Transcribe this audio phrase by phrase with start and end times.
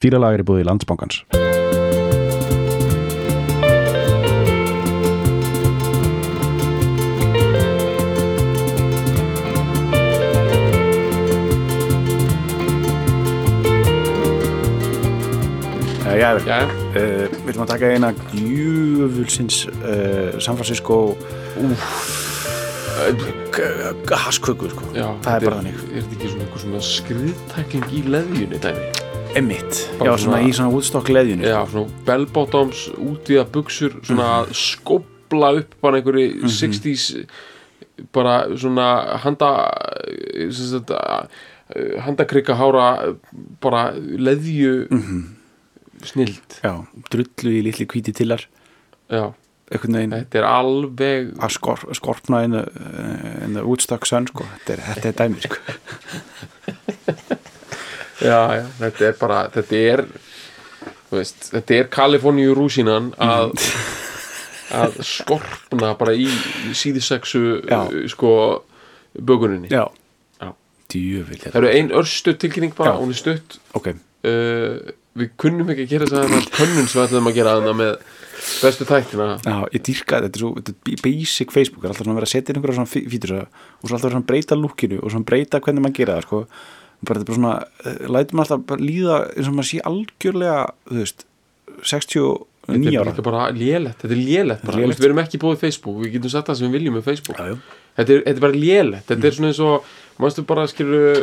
[0.00, 1.18] Dýralag er í búið í landsbankans.
[16.00, 16.46] Uh, já, vel.
[16.48, 16.60] Já,
[16.90, 20.96] Uh, við viljum að taka eina djúvulsins uh, San Francisco
[24.10, 24.88] hasköku sko.
[24.90, 26.32] já það er bara þannig Er þetta ekki
[26.64, 28.99] svona skriðtækling í leðjunni dæmi?
[29.38, 35.52] Emmitt, já svona í svona útstokk leðjunni Já, svona bell-bottoms, útíða buksur svona að skópla
[35.60, 37.04] upp bara einhverju 60s
[38.16, 38.88] bara svona
[39.22, 39.50] handa
[40.96, 41.20] uh,
[42.06, 42.88] handakrykka hára
[43.62, 44.88] bara leðju
[46.06, 46.58] snild.
[46.64, 46.80] Já,
[47.12, 48.46] drullu í litli hvíti tillar.
[49.12, 49.30] Já,
[49.70, 54.48] þetta er alveg að skor, skorpna uh, in the Woodstock sun sko.
[54.66, 55.60] þetta, er, er dæmi sko.
[58.24, 60.04] já, já, þetta er bara þetta er
[61.10, 63.54] veist, þetta er Kaliforníu rúsinan að
[64.80, 66.28] að skorpna bara í,
[66.70, 67.40] í síðisexu
[68.12, 68.30] sko
[69.18, 69.66] bökuninni.
[69.72, 69.88] Já,
[70.38, 70.52] Já.
[70.92, 73.58] djöfull Það eru ein örstu tilkynning bara, hún er stutt.
[73.74, 74.78] Ok, uh,
[75.18, 77.96] Við kunnum ekki að gera það könnun sem við ætlum að gera þannig með
[78.62, 82.14] bestu tættina já, ég dýrka þetta er svo þetta er basic Facebook, er alltaf svona
[82.14, 85.00] að vera að setja inn einhverja svona fí- fítur og svo alltaf að breyta lúkinu
[85.02, 86.40] og svona breyta hvernig maður gera það sko.
[87.06, 90.56] Bara þetta er bara svona, lætur maður alltaf líða eins og maður sé algjörlega
[90.90, 91.26] þú veist,
[91.80, 94.20] 69 Þetta er ára bara lélegt, þetta er.
[94.20, 95.00] Lélegt.
[95.00, 97.48] Við erum ekki búið Facebook, við getum sagt það sem við viljum með Facebook Já,
[97.48, 97.56] já.
[97.96, 99.88] þetta er, þetta er bara lélegt, þetta er svona eins og
[100.20, 101.22] mannstu bara skilur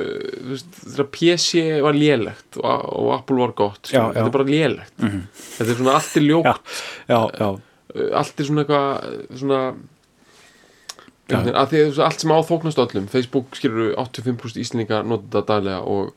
[0.50, 5.06] veist, þegar PC var lélegt og, og Apple var gott, Já, þetta er bara lélegt
[5.06, 9.62] þetta er svona allt er já, uh, allt er svona eitthvað svona.
[11.30, 11.42] Ja.
[11.62, 16.14] að því að allt sem áþóknast öllum Facebook skilur 85% íslendinga nota þetta daglega og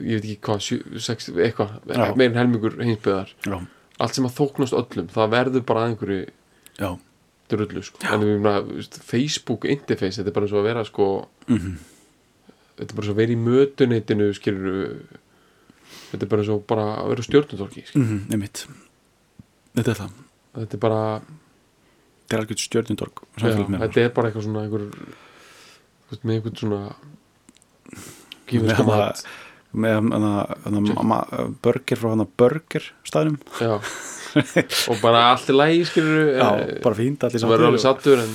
[0.00, 2.14] ég veit ekki hvað 7, 6, eitthvað, Já.
[2.16, 3.60] meirinn helmingur hinsbyðar, já,
[4.00, 6.26] allt sem að þóknast öllum það verður bara að einhverju
[7.50, 7.98] drullu sko.
[8.06, 11.06] en við þú veist, Facebook interface, þetta er bara eins og að vera sko
[11.48, 11.78] Mhm.
[12.78, 15.02] þetta er bara eins og að vera í mötuneytinu skilur
[16.10, 18.76] þetta er bara eins og bara að vera stjórnutólki Mm -hmm,
[19.74, 20.10] Þetta er það,
[20.58, 21.20] þetta er bara
[22.30, 24.84] þetta er algjörð stjörnundorg Já, þetta er bara eitthvað svona einhver,
[26.22, 26.80] með einhvern svona
[28.50, 28.70] gefur
[29.70, 29.94] Með
[31.62, 33.74] burger frá hana burger staðnum já.
[34.90, 36.06] og bara allt í lægi
[36.38, 36.48] Já,
[36.86, 38.32] bara fínt allir alveg sattur en,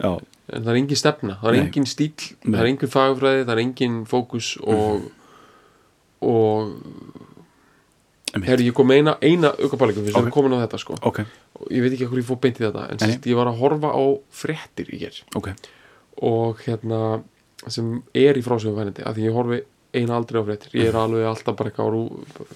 [0.00, 0.18] en
[0.64, 1.62] það er engin stefna, það er Nei.
[1.66, 2.50] engin stíl Nei.
[2.50, 5.08] það er engin fagfræði, það er engin fókus og
[6.24, 7.27] og Einmitt.
[8.46, 10.28] Herri, ég kom eina, eina aukapælingu fyrir Ok.
[10.28, 10.34] okay.
[10.34, 10.98] komin á þetta sko.
[11.08, 11.22] Ok,
[11.58, 13.58] og ég veit ekki hvað ég fór beint í þetta en sérst, ég var að
[13.62, 14.04] horfa á
[14.42, 15.50] fréttir í ger ok.
[16.28, 17.02] Og hérna
[17.66, 19.62] sem er í frásögum fænandi af því ég horfi
[19.96, 20.74] eina aldrei á fréttir.
[20.76, 22.00] Ég er alveg alltaf bara eitthvað á,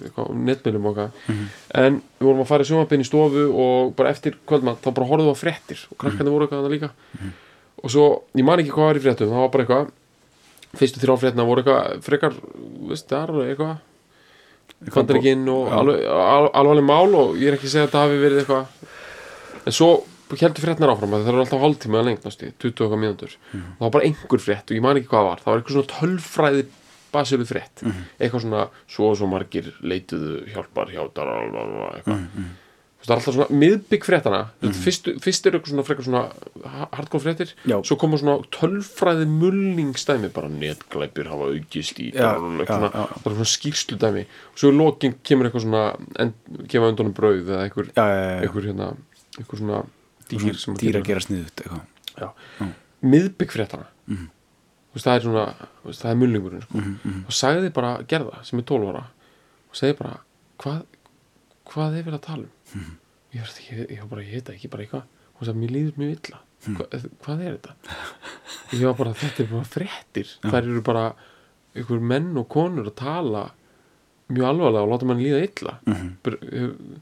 [0.04, 1.46] eitthvað netmiðlum og eitthvað.
[1.80, 5.30] En við vorum að fara í í stofu og bara eftir kvöldmann þá bara horfðum
[5.30, 5.86] við á fréttir.
[5.90, 6.90] Og krakkarnir voru eitthvað þannig líka.
[7.82, 8.06] Og svo,
[8.36, 9.90] ég man ekki hvað var í fréttum það var bara eitthvað
[10.78, 12.36] fyrstu þrjá fréttina voru eitthvað frekar,
[12.90, 13.74] veist það eitthvað
[14.90, 18.22] Bandaríkinn og alveg, al, alvarleg mál og ég er ekki að segja að það hafi
[18.22, 19.90] verið eitthvað en svo
[20.32, 23.32] heldur fréttnar áfram að það eru alltaf hálftíma að lengt næstu, 20 og eitthvað mínútur
[23.52, 23.62] Mhm.
[23.62, 25.76] og það var bara einhver frétt og ég man ekki hvað var það var eitthvað
[25.76, 26.66] svona tölfræði
[27.12, 28.02] basilu frétt Mhm.
[28.18, 31.28] eitthvað svona, svo og svo margir leituðu hjálpar hjálpar
[31.94, 32.48] eitthvað Mhm.
[33.02, 36.22] Það er alltaf svona miðbygg fréttana mm fyrst, fyrst eru eitthvað svona frekar svona
[36.70, 37.76] ha- hardcore fréttir, Já.
[37.82, 43.22] svo koma svona tölfræði mullingstæmi, bara netglæpir hafa aukist í Já, eitthvað já, svona, já.
[43.24, 45.82] bara svona skýrslu dæmi og svo í lokin kemur eitthvað svona
[46.22, 46.32] en,
[46.70, 48.88] gefa undunum brauð eða eitthvað, eitthvað hérna
[49.40, 49.82] eitthvað svona
[50.30, 51.66] dýr sem Dýr að gera sniðut
[53.02, 54.28] miðbygg fréttana Mhm.
[54.92, 55.44] þú veist, það er svona
[55.86, 56.78] veist, það er mullingurinn sko.
[56.78, 57.24] Mhm, mhm.
[57.26, 59.04] og sagði bara gerða sem er 12 ára
[59.70, 60.18] og segði bara
[60.58, 60.82] hvað,
[61.72, 62.52] hvað er verið að tala um?
[62.72, 62.94] Mhm.
[63.32, 65.06] ég, veist, ég, ég var bara, ég heita ekki bara eitthvað.
[65.32, 66.40] Og sagði, mér líður mjög illa.
[66.66, 66.76] Mhm.
[66.76, 66.86] Hva,
[67.24, 67.76] hvað er þetta?
[68.72, 70.34] Ég var bara, þetta er bara fréttir.
[70.44, 71.06] Þær eru bara
[71.82, 73.46] ykkur menn og konur að tala
[74.32, 75.78] mjög alvarlega og láta mann líða illa.
[75.88, 76.12] Mhm.
[76.22, 77.00] bara, hef,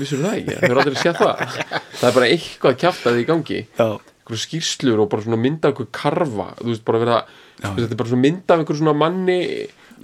[0.00, 1.56] vissur það ekki, þau eru aldrei séð það?
[2.00, 3.58] Það er bara eitthvað kjaftaði í gangi.
[3.76, 8.58] Einhverju skýrslur og bara mynda einhver karfa, þú veist, bara veist, þetta er bara mynda
[8.80, 9.38] svona manni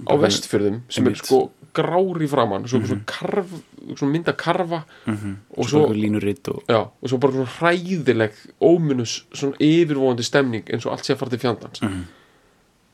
[0.09, 1.43] á vestfjörðum sem er sko
[1.73, 3.53] grár í framann, svo einhver svona karf
[3.97, 5.35] svona mynda karfa mhm.
[5.57, 10.85] Og svo svo- og já, og svo bara svona hræðileg ómunus, svona yfirvóðandi stemning eins
[10.85, 11.81] og allt sé að fara til fjandans.
[11.81, 12.03] Mhm.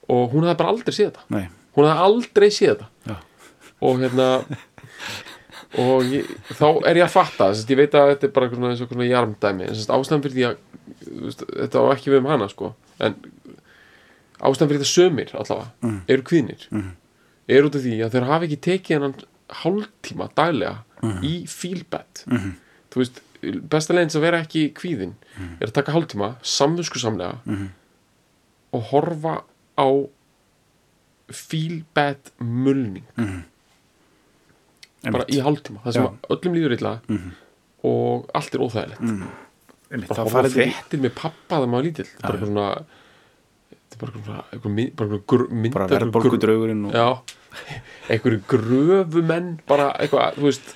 [0.09, 1.23] og hún hafði bara aldrei séð þetta.
[1.29, 2.87] Nei, hún hafði aldrei séð þetta.
[3.05, 3.15] Já,
[3.81, 4.45] og hérna
[5.83, 6.25] og ég,
[6.57, 9.05] þá er ég að fatta þess að ég veit að þetta er bara svona, svona
[9.05, 10.57] jarmdæmi ástæðan fyrir því að
[11.37, 12.73] þetta á ekki við um hana sko.
[12.99, 13.15] En
[14.41, 16.01] ástæðan fyrir þetta sömur allavega Mhm.
[16.07, 16.91] eru kvinir Mhm.
[17.49, 19.15] er út af því að þeir hafa ekki tekið hennan
[19.49, 20.77] hálftíma daglega
[21.23, 22.51] í feelbad Mhm.
[22.91, 23.19] þú veist,
[23.69, 25.13] besta leginn sem vera ekki kvíðin
[25.61, 27.67] er að taka hálftíma samvinsku samlega Mhm.
[28.73, 29.43] og horfa
[29.77, 30.07] á
[31.31, 33.03] feelbad mulning.
[35.03, 36.09] Bara í hálftíma það sem Já.
[36.09, 36.93] að öllum líður illa
[37.83, 38.99] og allt er óþægilegt.
[39.91, 42.09] Einmitt, bara í fréttir með pappa þegar maður lítill.
[42.21, 42.65] Bara svona
[43.97, 44.75] bara eitthvað svona eitthvað
[45.49, 47.07] mynd, bara verðbólgu draugurinn og já,
[48.13, 50.71] einhverju gröfumenn bara eitthvað, þú veist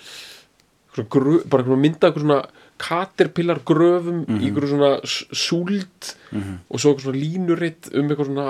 [0.94, 2.42] eitthvað grö, bara eitthvað mynda eitthvað svona
[2.84, 8.48] caterpillar gröfum í einhverju svona s- súld og svo eitthvað svona línuritt um eitthvað svona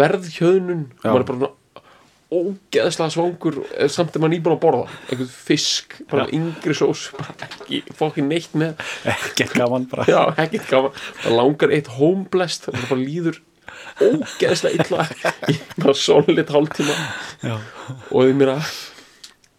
[0.00, 0.82] verðhjöðnun.
[0.96, 1.12] Og Já.
[1.12, 1.54] maður er bara svona
[2.36, 4.86] ógeðslega svangur eh, samt að maður nýbúin að borða.
[5.06, 8.80] Eitthvað fisk, bara yngri sós bara ekki, fokkin neitt með.
[9.12, 10.08] Ekkert gaman bara.
[10.10, 10.96] Já, ekkert gaman.
[11.22, 13.38] Það langar eitt homeblest það bara líður
[14.00, 15.06] ógeðslega illa.
[15.52, 16.96] Í bara solid hálftíma.
[17.42, 17.56] Já.
[18.10, 18.68] og því mér að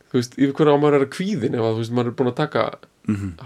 [0.07, 2.17] þú veist, yfir hverja á maður er að kvíðin ef að þú veist, maður er
[2.19, 2.65] búin að taka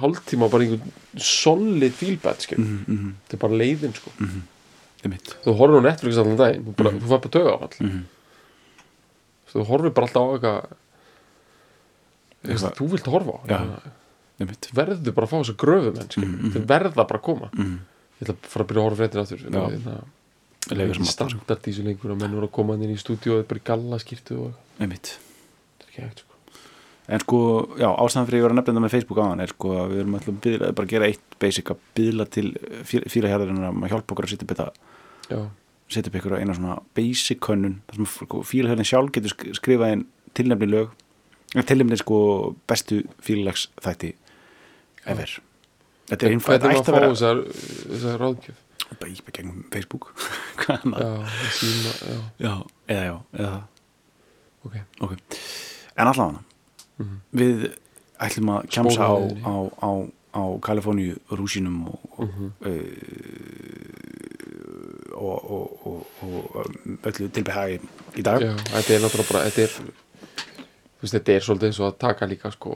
[0.01, 0.91] hálftíma bara einhvern
[1.21, 4.11] solid feelbad skil, Mhm, mhm, þetta er bara leiðin sko.
[5.03, 5.35] einmitt.
[5.45, 8.01] þú horfir á Netflix allan daginn þú, bara, þú fær bara töga á all Mhm.
[9.53, 10.77] þú horfir bara alltaf á eitthvað
[12.41, 13.37] Eitthvað- þú vilt horfa á
[14.73, 17.49] verður bara að fá þess að gröfum menn Mhm, þau verða bara að koma.
[17.53, 17.77] Mhm.
[18.21, 20.03] ég ætla að fara að byrja að horfa fréttir aftur Já.
[20.67, 23.47] Það er standart í þessu lengur að menn voru að koma inn í stúdíu og
[23.49, 25.15] bara í galla skýrtu og einmitt.
[25.97, 26.27] Er sko.
[27.11, 27.39] En sko,
[27.81, 29.99] já, ástæðan fyrir ég var að nefna þetta með Facebook áðan er sko að við
[30.03, 32.45] erum alltaf að byðla, bara að gera eitt basic að byðla til
[32.87, 34.67] fílahjörðarinn að hjálpa okkur að setja upp þetta
[35.33, 35.39] já,
[35.91, 39.95] setja upp ykkur á eina svona basic könnun þar sem fílahjörðin sjálf getur sk- skrifað
[39.97, 40.05] inn
[40.37, 40.93] tilnefni lög
[41.67, 42.21] tilnefni sko
[42.69, 44.13] bestu fílags þætti
[45.11, 45.35] ever.
[46.11, 47.43] Þetta er maður fá að vera þessar,
[47.91, 48.61] þessar ráðgjöf
[48.99, 50.11] bara í gegnum Facebook.
[50.67, 50.77] Já,
[51.57, 52.53] síma, já, já,
[52.87, 53.63] eða já, eða það.
[55.01, 55.15] Ok.
[55.97, 56.41] En allavega
[57.01, 57.17] Mhm.
[57.33, 57.63] við
[58.21, 59.91] ætlum að kjamsa á, á, á,
[60.37, 62.51] á Kaliforníu rúsínum og, og, Mhm.
[62.61, 62.71] uh,
[65.17, 66.65] og, og, og,
[67.05, 67.79] öllu tilbehagi
[68.17, 68.41] í dag.
[68.41, 69.71] Já, þetta er náttúrulega bara þetta er,
[71.01, 72.75] veist, þetta er svolítið eins og að taka líka sko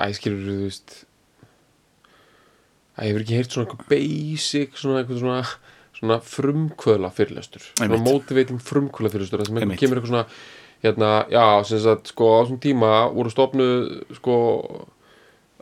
[0.00, 0.88] æskilur þú veist
[3.00, 5.42] að ég hefur ekki heyrt svona eitthvað basic svona eitthvað svona
[6.00, 7.64] svona frumkvöðla fyrirlestur.
[7.74, 8.06] Svona Einmitt.
[8.06, 10.26] motivating frumkvöðla fyrirlestur það sem eitthvað kemur eitthvað svona
[10.80, 14.36] hérna, já, sem sagt, sko á þessum tíma voru stofnuð sko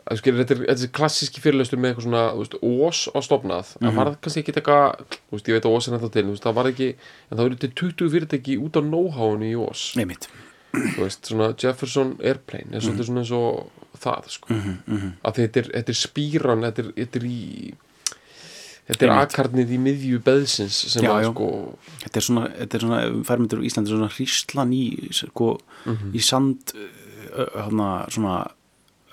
[0.09, 2.55] að skilur, þetta er, er klassíski fyrirlestur með eitthvað svona, þú veist,
[2.87, 3.73] ós á stofnað.
[3.83, 6.35] Það var kannski ekki eitthvað, þú veist, ég veit að ós er ennþá til, þú
[6.35, 9.83] veist, það var ekki en það eru til 20 fyrirtæki út á know-howinu í ós.
[10.69, 15.11] Þú veist, svona Jefferson Airplane er svolítið svona eins og það, sko mm -hmm.
[15.23, 17.73] að þetta er, þetta er spýran þetta er, þetta er í
[18.89, 21.31] þetta er akarnið í miðju beðsins sem Já, að já.
[21.31, 21.49] sko
[22.03, 26.13] þetta er svona, þetta er svona færmyndur á Íslandi svona hríslan í sko, Mhm.
[26.13, 26.73] í sand
[27.55, 28.47] hana, svona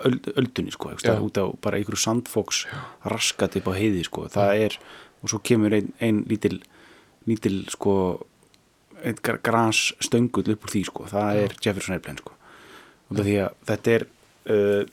[0.05, 2.67] öld, öldunni sko, það, út á bara einhverju sandfóks
[3.05, 4.79] raskat upp á heiði sko, það er,
[5.23, 6.63] og svo kemur ein, ein lítil,
[7.27, 8.27] lítil sko
[9.05, 11.43] einn grans stöngull upp úr því sko, það Já.
[11.45, 12.33] er Jefferson Airplane sko,
[13.11, 14.07] og því að þetta er
[14.51, 14.85] uh,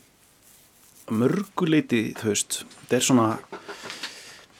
[1.14, 3.26] mörguleiti þú veist, þetta er svona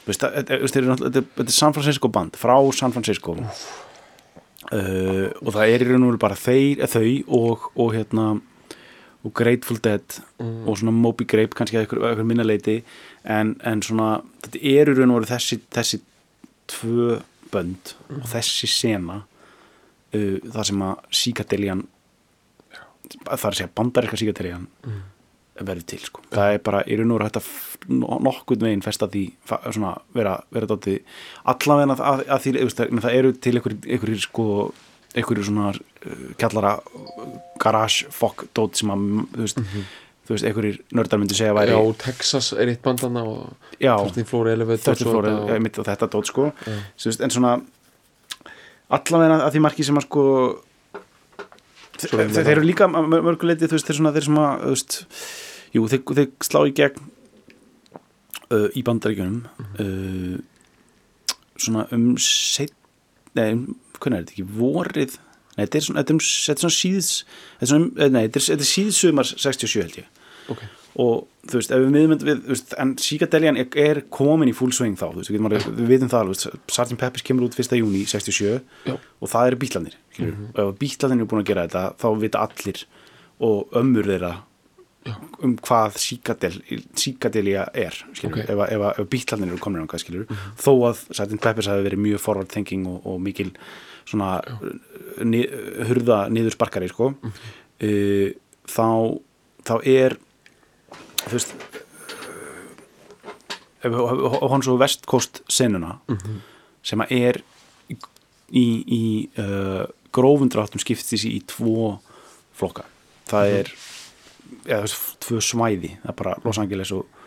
[0.05, 3.35] þú veist, þetta er- er er- er San Francisco band, frá San Francisco.
[4.73, 8.41] Uh, og það er í raun og veru bara þeir, eh, þau og, og hérna
[9.25, 10.01] og Grateful Dead
[10.39, 12.79] mm, og svona Moby Grape kannski að ykkur, ykkur minna leiti
[13.23, 15.99] en, en svona, þetta er í raun og veru þessi, þessi
[16.69, 17.19] tvö
[17.53, 19.19] bönd og þessi sena
[20.15, 21.85] uh, það sem að síkadeljan
[23.25, 25.01] það er að segja bandaríska síkadeljan mm,
[25.65, 26.23] verður til sko.
[26.33, 27.51] það er bara í raun og veru hægt að
[28.25, 29.25] nokkurn veginn festa því
[29.71, 30.97] svona, vera, vera dátið
[31.53, 34.47] allavega að, að því veist, það, eru til einhverjir sko
[35.15, 36.73] einhverjir svona uh, kjallara
[37.61, 39.61] garage fokk dót sem að þú veist,
[40.25, 43.93] þú veist einhverjir nördar myndi segja væri já, Texas er eitt bandana og já.
[43.95, 46.49] 13 Floor Elevator þetta og- þetta dót sko.
[46.65, 47.53] Veist, en svona
[48.95, 50.25] allavega að því marki sem að sko
[52.11, 54.97] þeir, er eru líka mörguleiti þú veist þeir svona þeir sem að veist,
[55.75, 57.03] jú þeir, þeir slá í gegn
[58.51, 59.41] uh, í bandaríkjunum
[59.83, 60.37] uh,
[61.55, 62.73] svona um set,
[63.37, 63.67] nei, um,
[63.99, 65.17] hvernig er þetta ekki vorið
[65.55, 68.11] nei, þetta er svona, þetta er, um- þetta er svona síðs þetta er svona, eh,
[68.15, 70.65] nei, þetta er, þetta er síðsumar 67 held ég ok,
[71.05, 74.71] og þú veist, ef við miðmynd við, þú veist, en Psykadeljan er, komin í full
[74.75, 76.97] swing þá, þú veist, við, við vitum það alveg, Sgt.
[77.01, 77.75] Peppers kemur út 1.
[77.81, 78.95] júni 67 Já.
[78.95, 80.69] og það eru bítlanir mm -hmm.
[80.69, 82.85] ef bítlanir eru búin að gera þetta þá vita allir
[83.39, 84.35] og ömmur þeirra
[85.45, 85.97] um hvað
[86.95, 88.49] síkadelja er skilur, Ok.
[88.49, 90.25] ef, ef, ef bítlarnir eru komin á hvað skilur
[90.57, 91.41] þó að Sgt.
[91.41, 93.51] Peppers hafi verið mjög forward thinking og, og mikil
[94.05, 94.39] svona
[95.23, 95.43] ni,
[95.89, 98.29] hurða niður sparkari sko uh,
[98.65, 98.89] þá
[99.65, 100.17] þá er
[101.25, 101.53] þú veist
[103.85, 103.99] við
[104.49, 105.99] hún svo vestkóst senuna
[106.85, 107.41] sem að er
[107.89, 107.97] í,
[108.49, 109.03] í, í
[109.41, 111.97] uh, grófundráttum skiptis í tvo
[112.55, 112.85] flokka.
[113.29, 113.71] Það er
[114.65, 117.21] eða, veist, tvö svæði það er bara Los Angeles og,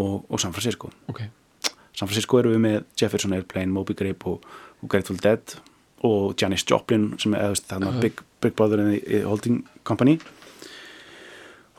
[0.00, 0.90] og, og San Francisco.
[1.10, 1.24] Ok,
[1.94, 4.44] San Francisco eru við með Jefferson Airplane, Moby Grape og,
[4.80, 5.56] og Grateful Dead
[6.04, 10.18] og Janis Joplin sem er eða, þú veist, þarna Big, Big Brother the Holding Company.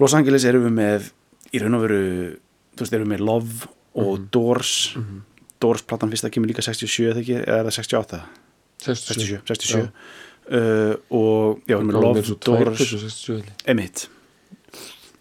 [0.02, 1.12] Los Angeles eru við með
[1.56, 2.02] í raun og veru
[2.75, 3.70] þú veist, eru við með Love
[4.02, 4.74] og Doors.
[5.64, 7.22] Doors platan fyrst að kemur líka 67 eða
[7.60, 8.24] er það 68
[8.86, 9.86] 67, 67
[10.50, 14.10] uh, og já, við erum Love, Doors 67 Emitt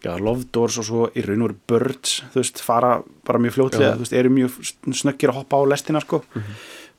[0.05, 3.55] Já, Love Doors og svo í raun og veru Birds, þú veist, fara bara mjög
[3.57, 4.59] fljótlega, þú veist, eru mjög
[5.01, 6.19] snöggir að hoppa á lestina, sko.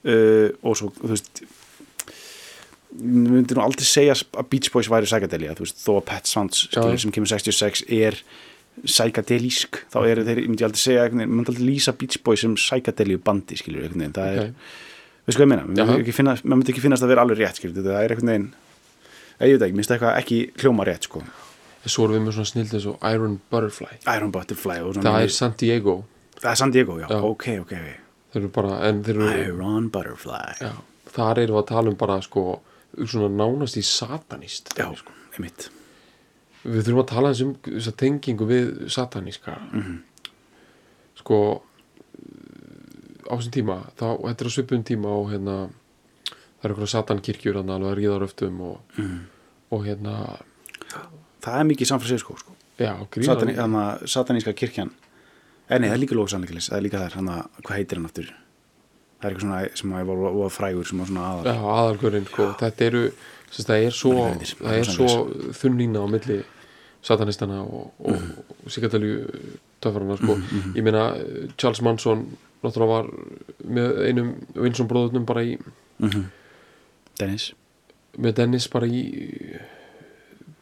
[0.02, 1.44] Uh, og svo, þú veist
[2.96, 6.66] við myndum aldrei segja að Beach Boys væri psychedelia, þú veist, þó að Pet Sounds
[6.70, 8.20] skilur, sem kemur 66 er
[8.86, 12.56] psychedelísk, þá eru þeir ég myndi aldrei segja, ég myndi aldrei lýsa Beach Boys sem
[12.60, 14.50] psychedelíu bandi, skilur, einhvern veginn það er,
[15.28, 15.98] ég meina, Jaha.
[15.98, 18.48] maður myndi ekki finnast að vera alveg rétt, skilur, það er einhvern veginn
[19.42, 21.24] ég veit ekki, minnst eitthvað ekki hljóma rétt, sko.
[21.86, 23.98] Svo erum við með svona snild eins og Iron Butterfly.
[24.16, 25.96] Iron Butterfly það er San Diego.
[26.40, 27.20] Það er San Diego, já, Já.
[27.22, 27.74] ok, ok
[28.34, 30.56] þeir eru bara, þeir eru Iron Butterfly.
[30.62, 30.72] Já,
[31.14, 32.46] þar erum við að tala um bara sko,
[33.06, 35.12] svona nánast í satanist já, sko.
[35.38, 35.70] einmitt.
[36.66, 40.02] Við þurfum að tala um þessa tengingu við sataníska Mhm.
[41.20, 41.62] sko
[43.26, 45.56] á þessum tíma þá, þetta er á svipum tíma og hérna
[46.30, 49.20] það eru eitthvað satankirkjur hann alveg að ríða röftum og, Mhm.
[49.72, 50.14] og hérna
[51.42, 52.52] það er mikið Francisco, sko.
[53.24, 53.54] Satani,
[54.06, 54.90] sataníska kirkjan.
[55.70, 58.26] En nei, það er líka lóksannleikilis það er líka þar, hana, hvað heitir hann aftur?
[59.22, 61.46] Það er eitthvað svona sem að var, var frægur sem var svona aðal.
[61.46, 63.04] Já, aðalgörinn, sko, þetta eru
[63.56, 64.14] það er svo,
[64.84, 65.08] svo
[65.56, 66.44] þunnlína á milli
[67.06, 68.32] satanistana og, og, Mhm.
[68.66, 69.30] og sigatalju
[69.86, 70.36] töffarana, sko.
[70.76, 71.06] Ég meina,
[71.62, 72.26] Charles Manson
[72.66, 73.10] náttúrulega var
[73.70, 75.56] með einum Winsson bróðunum bara í
[76.02, 76.26] Mhm.
[77.20, 77.54] Dennis.
[78.20, 79.02] með Dennis bara í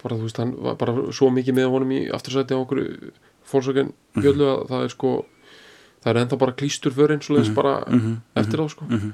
[0.04, 2.82] bara þú veist hann var bara svo mikið með honum í aftursæti á okkur
[3.48, 5.12] fórsökun bjöllu að það er sko
[6.04, 8.86] það er ennþá bara klístur fyrir eins og þess bara mhm, eftir á sko.
[8.90, 9.14] Mhm.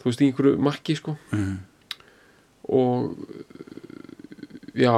[0.00, 1.16] þú veist í einhverju makki sko.
[1.32, 1.58] Mhm.
[2.68, 3.16] og
[4.74, 4.92] já,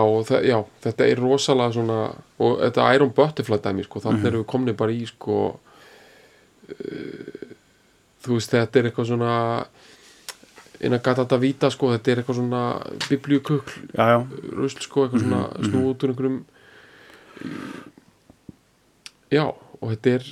[0.46, 1.98] já þetta er rosalega svona
[2.40, 5.36] og þetta Iron Butterfly dæmi sko þannig erum við komni bara í sko
[6.70, 7.46] uh,
[8.24, 9.34] þú veist þetta er eitthvað svona
[10.80, 12.62] innan gata þetta víta sko þetta er eitthvað svona
[13.08, 13.76] biblíukukl
[14.56, 16.40] rusl sko, eitthvað svona Mhm, snú út úr einhverjum
[19.32, 19.44] já,
[19.80, 20.26] og þetta er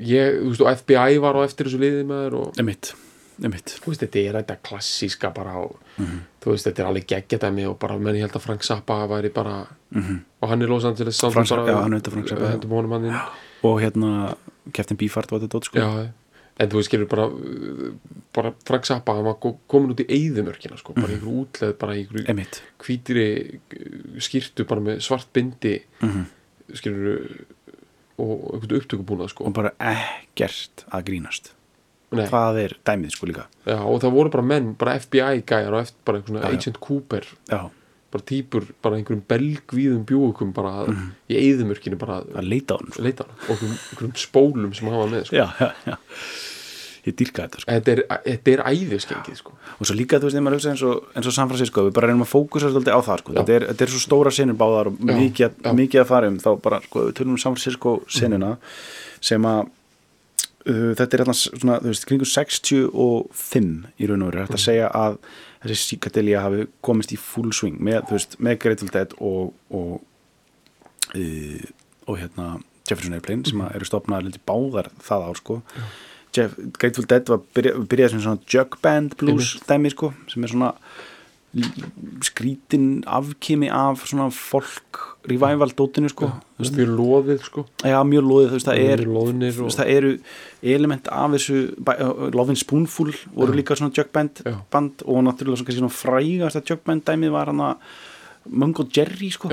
[0.00, 2.96] ég, þú veist, og FBI var á eftir þessu liði með þér og þú
[3.40, 5.64] veist, þetta er þetta klassíska bara á,
[5.98, 6.18] Mhm.
[6.42, 9.32] þú veist, þetta er alveg geggjadæmi og bara, menn ég held að Frank Zappa væri
[9.32, 10.24] bara, Mhm.
[10.42, 12.52] og hann er Los Angeles Frank bara, já, hann Frank Zappa,
[13.04, 13.20] inn.
[13.62, 14.36] Og hérna
[14.72, 15.78] Captain Beefheart var þetta dót, sko.
[15.78, 16.12] Já,
[16.58, 17.30] en þú veist, bara
[18.32, 21.92] bara Frank Zappa, hann var ko- komin út í eyðumörkina, sko, bara einhver útleð bara
[21.94, 22.60] í einhverju einmitt.
[22.78, 23.58] hvítri
[24.18, 26.26] skýrtu bara með svart bindi Mhm.
[26.74, 27.44] skilur
[28.18, 29.44] og einhvern upptökubúnað sko.
[29.46, 31.52] Og bara ekkert að grínast
[32.12, 33.44] Nei, það er dæmið, sko, líka.
[33.66, 36.48] Já, og það voru bara menn, bara FBI gæjar og eftir bara einhvern svona.
[36.50, 37.26] Agent Cooper.
[37.48, 37.60] Já,
[38.10, 41.10] bara týpur, bara einhverjum belgvíðum bjúukum bara Mhm.
[41.30, 43.02] í eyðumörkinu bara að leita á hann, sko.
[43.06, 45.36] leita hann og einhverjum, spólum sem hafa með sko.
[45.36, 45.46] já,
[47.06, 47.70] ég dýrka þetta, sko.
[47.72, 49.54] Þetta er, þetta er æðiskengið sko.
[49.80, 51.94] og svo líka, þú veist, þegar maður hugsa eins og, eins og San Francisco, við
[51.96, 54.58] bara reynum að fókusa svolítið á það, sko, þetta er, þetta er svo stóra sinur
[54.60, 57.94] báðar og mikið, mikið að fara um, þá bara, sko, við tölum um San Francisco
[58.10, 58.56] sinuna,
[59.20, 59.70] sem að
[60.66, 64.90] þetta er alltaf svona, þú veist, kringu 65 í raun og veru, þetta að segja
[64.96, 65.18] að
[65.60, 71.16] þessi psychedelia hafi komist í full swing með, þú veist, með Grateful Dead og, og
[71.16, 71.70] uh,
[72.10, 72.46] og hérna
[72.88, 75.58] Jefferson Airplane sem að eru stopnaðar liti báðar það ár, sko.
[76.34, 80.52] Jeff, Grateful Dead var byrja, byrjað sem svona jug band blues dæmi sko, sem er
[80.52, 80.72] svona
[82.22, 86.28] skrítin afkimi af svona folk revival dótinu sko
[86.60, 87.64] veist, mjög loðið sko.
[87.82, 90.12] já, mjög loðið, þú veist, það er þú veist, það eru
[90.62, 91.58] element af þessu
[92.36, 93.56] Lovin Spoonful voru Já.
[93.58, 94.56] líka svona jug band, Já.
[94.70, 97.76] band og náttúrulega svona, svona frægast að jug band dæmið var hann að
[98.46, 99.50] Mungo Jerry sko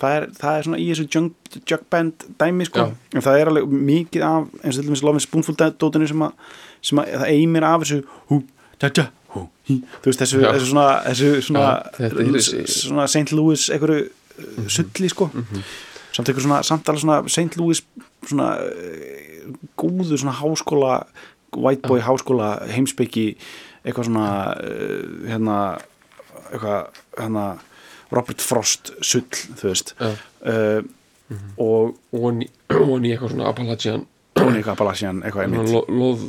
[0.00, 1.30] það er, það er svona í þessu jug,
[1.62, 5.24] jug band dæmi sko, en það er alveg mikið af eins og til dæmis Lovin
[5.24, 6.34] Spoonful dótinu sem að,
[6.82, 9.06] sem að það eimir af þessu hú, hú, hí,
[9.66, 11.66] þú veist þessu, þessu svona, þessu svona,
[11.98, 12.10] Já,
[12.70, 13.34] svona St.
[13.34, 15.30] Louis einhverju uh, sulli sko.
[16.14, 17.58] Samt eitthvað svona, samt alveg svona St.
[17.60, 17.82] Louis
[18.26, 20.98] svona uh, góðu svona háskóla
[21.56, 23.28] white boy háskóla heimspeki
[23.84, 25.58] eitthvað svona uh, hérna
[26.50, 27.46] eitthvað hérna
[28.14, 29.96] Robert Frost sull þú veist.
[29.98, 30.12] Já.
[30.46, 30.82] uh,
[31.58, 34.06] og og hann í, og hann í eitthvað svona Appalachian.
[34.36, 35.72] Tony Appalachian eitthvað einmitt.
[35.74, 36.20] Lo, loð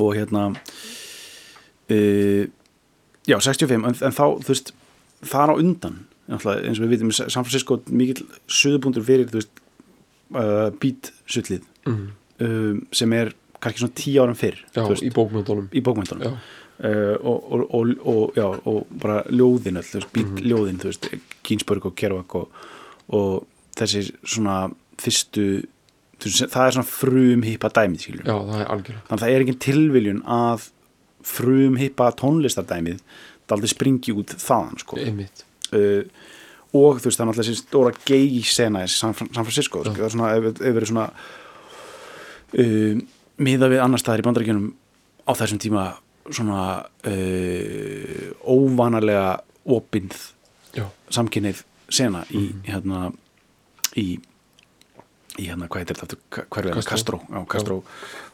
[0.00, 0.46] og hérna
[1.90, 2.44] uh,
[3.26, 4.72] já 65 en, en þá þú veist
[5.22, 6.00] þar á undan
[6.32, 9.62] eins og við vitum San Francisco mikill söðubúndur fyrir þú veist
[10.34, 12.02] uh, beat sullið mm.
[12.46, 17.16] um, sem er kannski svona tíu árum fyrr já, veist, í bókmyndunum í bókmyndunum uh,
[17.20, 21.10] og, og, og, og, já, og bara ljóðin þú veist, beat ljóðin þú veist,
[21.46, 22.62] Ginsberg og Kerouac og,
[23.78, 24.64] þessi svona
[25.00, 25.64] fyrstu
[26.22, 30.68] það er svona frum hippa dæmið það er þannig að það er engin tilviljun að
[31.24, 33.00] frum hippa tónlistardæmið
[33.48, 34.96] daldi springi út þaðan sko.
[35.72, 36.04] uh,
[36.72, 39.92] og þú veist það er náttúrulega þessi stóra gay sena í San, San Francisco sko.
[39.94, 41.08] það er svona, ef, verið svona
[42.58, 43.02] uh,
[43.42, 44.68] miða við annar staðar í bandaríkjunum
[45.28, 45.84] á þessum tíma
[46.32, 46.62] svona
[47.08, 49.40] uh, óvanalega
[49.72, 50.16] opinð
[50.76, 52.62] já, samkynnið sena í Mhm.
[52.66, 53.00] hérna
[54.00, 54.06] í,
[55.38, 56.84] í hérna, hvað heitir þetta er það?
[56.88, 56.88] Castro.
[56.88, 57.82] Castro, já, Castro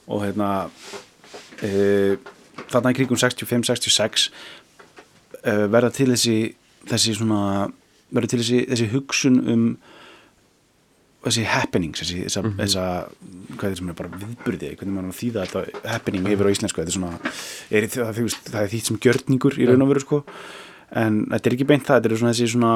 [0.08, 0.50] og hérna
[1.62, 2.16] e,
[2.66, 4.28] þarna í kringum 65-66
[5.42, 6.38] e, verða til þessi
[6.88, 7.68] þessi svona
[8.14, 9.64] verða til þessi, þessi hugsun um
[11.26, 12.84] þessi happenings þessi, þessa, þessa,
[13.50, 16.80] hvað er þetta sem er bara viðburði, hvernig maður þýða þetta happening yfir á íslensku,
[16.80, 17.32] þetta er svona
[17.74, 20.20] er, það, það, það er þýtt sem gjörningur í raun og veru sko,
[21.02, 22.72] en þetta er ekki beint það, þetta er svona þessi svona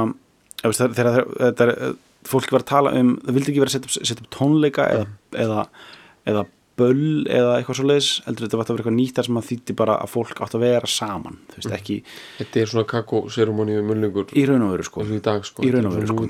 [0.67, 1.95] veist, þegar þetta er
[2.29, 4.89] fólk var að tala um, það vildi ekki vera að setja upp, setja upp tónleika
[4.91, 5.07] eða,
[5.45, 5.65] eða,
[6.31, 6.45] eða
[6.79, 9.49] böll eða eitthvað svo leiðis heldur þetta var að vera eitthvað nýtt þar sem að
[9.49, 11.97] þýtti bara að fólk átt að vera saman veist ekki
[12.39, 12.87] þetta er svona
[14.73, 15.03] veru sko.
[15.03, 15.65] eins og í dag sko.
[15.67, 16.27] Í raun og veru, sko.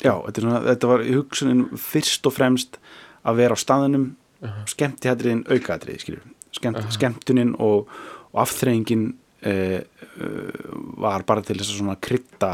[0.00, 0.16] sko.
[0.26, 2.80] Þetta, er svona, þetta var í hugsunin fyrst og fremst
[3.24, 4.08] að vera á staðinum
[4.44, 7.90] uh skemmtihættriðin aukaðatriði skilur Skemmt, skemmtunin og,
[8.32, 9.10] og afþreyingin
[9.46, 10.70] uh, uh,
[11.02, 12.52] var bara til þess að svona krytta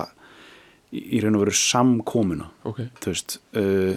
[0.90, 3.94] í, í raun og veru samkomuna ok, þú veist uh,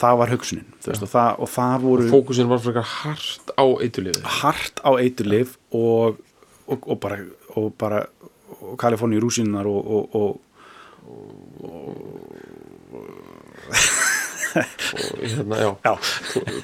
[0.00, 4.36] það var hugsunin veist, og, það, og það voru fókusin var frekar hart á eitulífi
[4.40, 6.20] hart á eiturlif og,
[6.66, 7.20] og, og bara
[7.58, 8.04] og bara
[8.60, 10.40] og Kaliforni rúsinnar og, og, og
[14.50, 15.98] og hérna, já, já,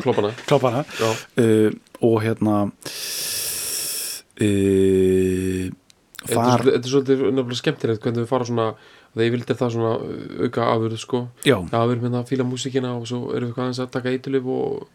[0.02, 0.32] kloppana.
[0.46, 1.10] Klápana já,
[1.42, 2.56] uh, og hérna
[4.40, 5.70] uh,
[6.26, 8.66] þetta er svolítið nefnilega skemmtilegt hvernig við fara svona
[9.24, 11.20] ég vildi það svona uh, auka afurð sko.
[11.46, 13.90] Já, já, við erum hérna að fíla músíkina og svo erum við hvað aðeins að
[13.96, 14.86] taka eitulíf og,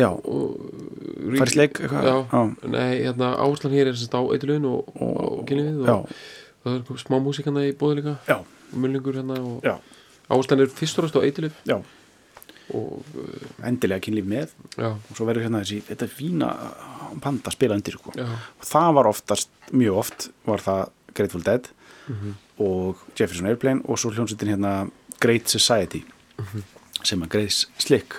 [0.00, 0.56] já, og
[1.38, 5.16] færi sleik já, já, nei, hérna áherslan hér er sem sagt á eitulífin og, og,
[5.40, 8.16] og kynlífið já, og það er smá músíkana í bóði líka.
[8.28, 8.38] Já,
[8.72, 9.76] mullingur hérna og já,
[10.30, 11.78] áherslan er fyrst og ræst á eitulíf já.
[12.70, 14.52] Og uh, endilega kynlíf með.
[14.78, 16.50] Já, og svo verður hérna þessi, þetta fína
[17.24, 18.12] panda spila undir sko.
[18.14, 20.84] já, og það var oftast, mjög oft var það
[21.18, 21.66] Grateful Dead.
[22.06, 22.36] Mhm.
[22.60, 26.02] Og Jefferson Airplane og svo hljónsettin hérna Great Society
[26.40, 26.62] Mhm.
[27.04, 28.14] sem að Grace Slick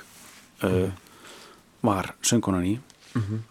[0.63, 0.89] uh,
[1.83, 2.79] var söngkonan í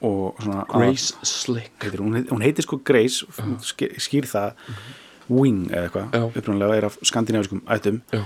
[0.02, 0.64] og svona.
[0.70, 3.26] Grace Slick heitir, hún, heit- hún heitir sko Grace
[3.60, 4.52] skýr, skýr það
[5.28, 6.22] Wing eða eitthvað, Já.
[6.40, 8.22] upprunalega er af skandinaviskum ættum já,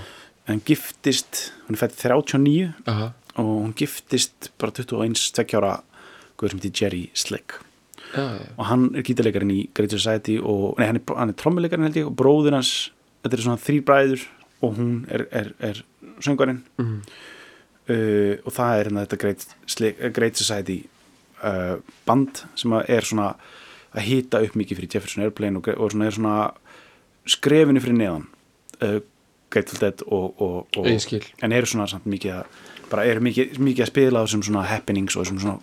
[0.47, 5.81] en giftist, hún er fætt 39 aha, og hún giftist bara 21 tvekkjára
[6.37, 7.53] guður sem heitir Jerry Slick
[8.13, 11.37] já, já, og hann er gítarleikarinn í Great Society og, nei, hann er, hann er
[11.41, 12.73] trommuleikarinn held ég og bróður hans,
[13.23, 14.25] þetta er svona þrý bræður
[14.61, 15.83] og hún er, er, er
[16.23, 16.99] söngarinn Mhm.
[17.89, 19.47] uh, og það er hérna þetta Great,
[19.81, 20.77] eh, Great Society
[21.43, 23.33] uh, band sem er svona
[23.95, 26.37] að hýta upp mikið fyrir Jefferson Airplane og, og svona er svona
[27.25, 28.25] skrefinu fyrir neðan
[28.83, 28.99] uh,
[29.53, 30.67] Grateful Dead og, og,
[31.45, 34.63] en eru svona samt mikið að bara eru mikið, mikið að spila á þessum svona
[34.69, 35.57] happenings og þessum svona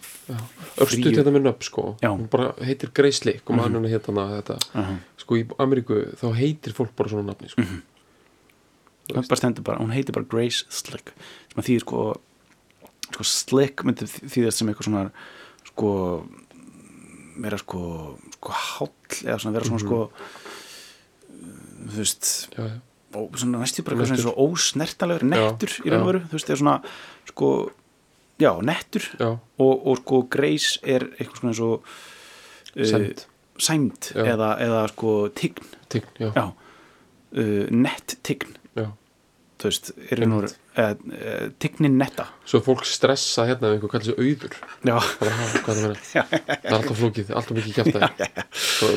[0.82, 1.84] örstuð Fríu- þetta með nöfn sko.
[2.02, 2.10] Já.
[2.10, 4.58] hún bara heitir Grace Slick og maður hérna hérna þetta.
[4.74, 7.62] Uh sko í Ameríku þá heitir fólk bara svona nafni sko.
[7.62, 11.12] hún bara stendur bara, hún heitir bara Grace Slick
[11.52, 12.06] sem að þýðir sko,
[13.12, 15.04] sko Slick myndi þýðast sem eitthvað svona
[15.70, 15.92] sko
[17.42, 17.82] vera sko,
[18.36, 18.90] sko háll
[19.22, 20.00] eða svona vera svona sko
[21.92, 22.76] þú veist já, já,
[23.12, 26.02] næstu bara eitthvað svona svo ósnertanlegur nettur í raun já.
[26.02, 26.76] og veru, þú veist, eða svona
[27.32, 27.50] sko,
[28.42, 31.92] já, nettur já, og, og sko Grace er eitthvað svona eins og
[32.72, 33.26] uh, Sæmd.
[33.62, 34.24] sæmd Já.
[34.34, 36.48] eða, eða sko tign, tign, já, já.
[37.32, 38.88] Uh, nett tign já.
[39.62, 40.56] þú veist, er Einmitt.
[40.76, 42.26] uh, tignin netta.
[42.48, 44.56] Svo er fólk stressa hérna ef einhver kallar sig auður.
[44.88, 45.28] Já, það
[45.62, 45.82] það
[46.56, 48.08] er alltaf flókið, alltaf mikið það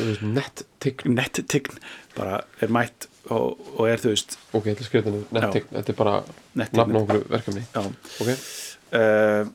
[0.08, 1.78] veist, nett tign nett tign
[2.16, 5.98] bara er mætt og, og er þú veist ok, þetta er skrifinu, nettek, þetta er
[5.98, 6.14] bara
[6.54, 7.64] nafn á okkur verkefni.
[7.74, 7.82] Já,
[8.20, 8.30] ok,
[9.00, 9.50] uh,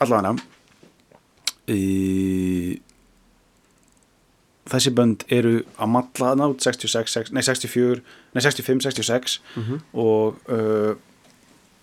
[0.00, 0.34] allavega
[1.70, 2.80] í
[4.70, 8.00] þessi bönd eru að matla þarna út 66, sex- nei 64
[8.34, 9.80] nei 65, 66 Mhm.
[9.92, 10.94] og uh,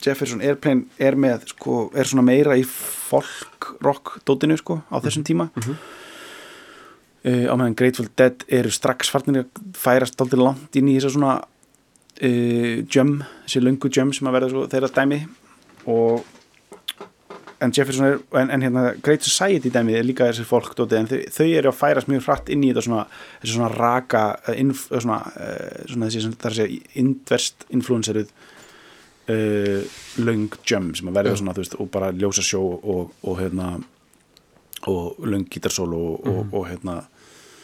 [0.01, 5.23] Jefferson Airplane er með sko, er svona meira í folk rock dótinu sko á þessum
[5.23, 5.51] tíma.
[5.55, 5.75] Mhm.
[7.27, 11.15] Uh, á meðan Grateful Dead eru strax farnir að færast dálítið langt inn í þess
[11.17, 15.23] svona uh, jum, þessi löngu jum sem að verða svo þeirra dæmi.
[15.91, 16.21] Og
[17.61, 21.09] en Jefferson er, en, en hérna Great Society dæmi er líka þessi fólk dótið, en
[21.11, 23.03] þau, þau eru að færast mjög hratt inn í þetta svona,
[23.43, 28.31] þessi svona raka eh, inf, eh, svona, uh, svona þessi að segja indverst influenceruð
[29.35, 33.41] uh, löng jum sem að verða svona, þú veist, og bara ljósa sjó og, og
[33.41, 33.75] hérna
[34.89, 37.01] og löng gítarsól og, og, og hérna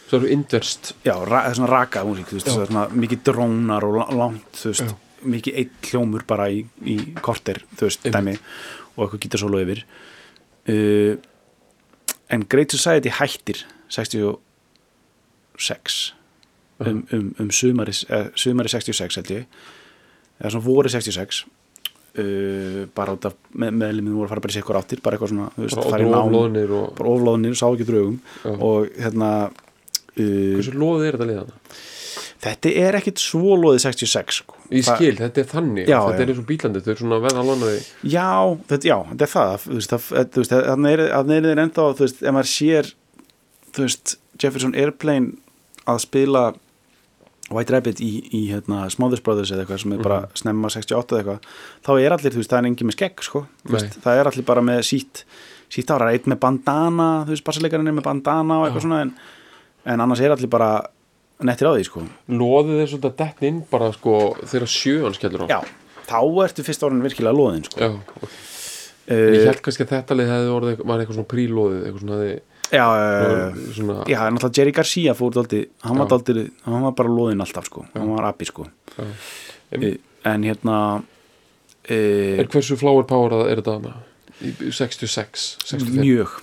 [0.08, 3.24] svo eru inverst já, það er svona raka músík, þú veist, það er svona mikið
[3.28, 4.96] drónar og la- langt, þú veist, Já.
[5.34, 8.36] mikið eitt hljómur bara í, í korter, þú veist, dæmi
[8.96, 9.84] og eitthvað gítarsólu yfir.
[10.68, 11.14] Uh,
[12.30, 14.40] en Great Society hættir 66
[16.80, 19.46] um, um, um sumari, uh, sumari 66 held ég.
[20.40, 21.46] Eða svona voru 66
[22.22, 25.34] uh, bara út af með, meðliminn voru að fara bara í sikkur áttir bara eitthvað
[25.34, 28.52] svona, þú veist, í nám oflóðnir og, bara oflóðnir, sá ekki draugum Já.
[28.58, 31.62] og hérna uh, hversu loðið er þetta liðana?
[32.38, 34.56] Þetta er ekkit svo loðið 66 sko.
[34.70, 36.22] Það- skil, þetta er þannig Já, þetta já.
[36.22, 37.80] er eins og bílandi, þau eru svona veða lánaði
[38.14, 38.28] Já,
[38.70, 41.88] þetta, já, þetta er það þú veist, það, þú veist, þannig er, er þeir ennþá
[41.98, 42.92] þú veist, ef maður sér
[43.74, 45.34] þú veist, Jefferson Airplane
[45.88, 46.44] að spila
[47.54, 51.22] White Rabbit í, í hérna, Smothers Brothers eða eitthvað sem er bara snemma 68 eða
[51.22, 51.54] eitthvað,
[51.88, 53.44] þá er allir, þú veist, það er engin með skegg, sko,
[54.04, 55.24] það er allir bara með sítt,
[55.72, 59.14] sítt ára, eitt með bandana þú veist, bassalegarinn er með bandana og eitthvað svona en,
[59.94, 60.72] en annars er allir bara
[61.48, 62.04] nettir á því, sko.
[62.34, 65.56] Loðið er svolítið dett inn bara sko þegar sjöan skellur á.
[65.56, 65.60] Já,
[66.10, 67.80] þá ertu fyrst orðin virkilega loðin, sko.
[67.80, 68.38] Já, ok.
[69.08, 72.22] uh, ég held kannski að þetta lið hefði orðið var eitthvað svona prílóðið eitthvað svona,
[72.72, 76.12] Já, uh, svona Já, en náttúrulega Jerry Garcia fór dálti, hann var Já.
[76.16, 79.06] dálti, hann var bara loðinn alltaf sko, hann var appi sko já.
[79.72, 79.94] e,
[80.28, 80.78] en hérna
[81.88, 82.00] e,
[82.42, 83.96] er hversu flower power er þetta hana?
[84.44, 86.36] Í 66, 65 mjög,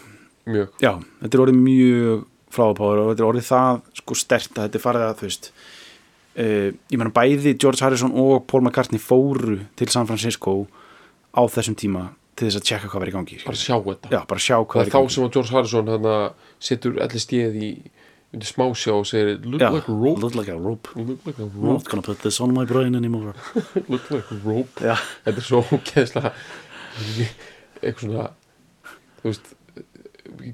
[0.48, 0.72] mjög.
[0.80, 4.80] já, þetta er orðið mjög fláðupáður og þetta er orðið það sko stert að þetta
[4.80, 5.52] er farið að þú veist
[6.34, 10.62] e, ég meina bæði George Harrison og Paul McCartney fóru til San Francisco
[11.36, 14.08] á þessum tíma til þess að tjekka hvað verið í gangi bara sjá þetta.
[14.14, 15.14] Já, bara sjá það hvað er er þá gangi.
[15.14, 16.14] sem að George Harrison hana,
[16.68, 17.68] setur allir stíð í
[18.34, 20.20] undir smásjá og segir look já, like a rope.
[20.24, 20.88] look like a rope.
[20.98, 21.72] Look like a I'm rope.
[21.78, 23.34] not gonna put this on my brain anymore.
[23.88, 24.80] Look like a rope.
[24.82, 26.32] Já, þetta er svo ógeðslega
[27.84, 28.26] eitthvað svona
[29.22, 29.52] þú veist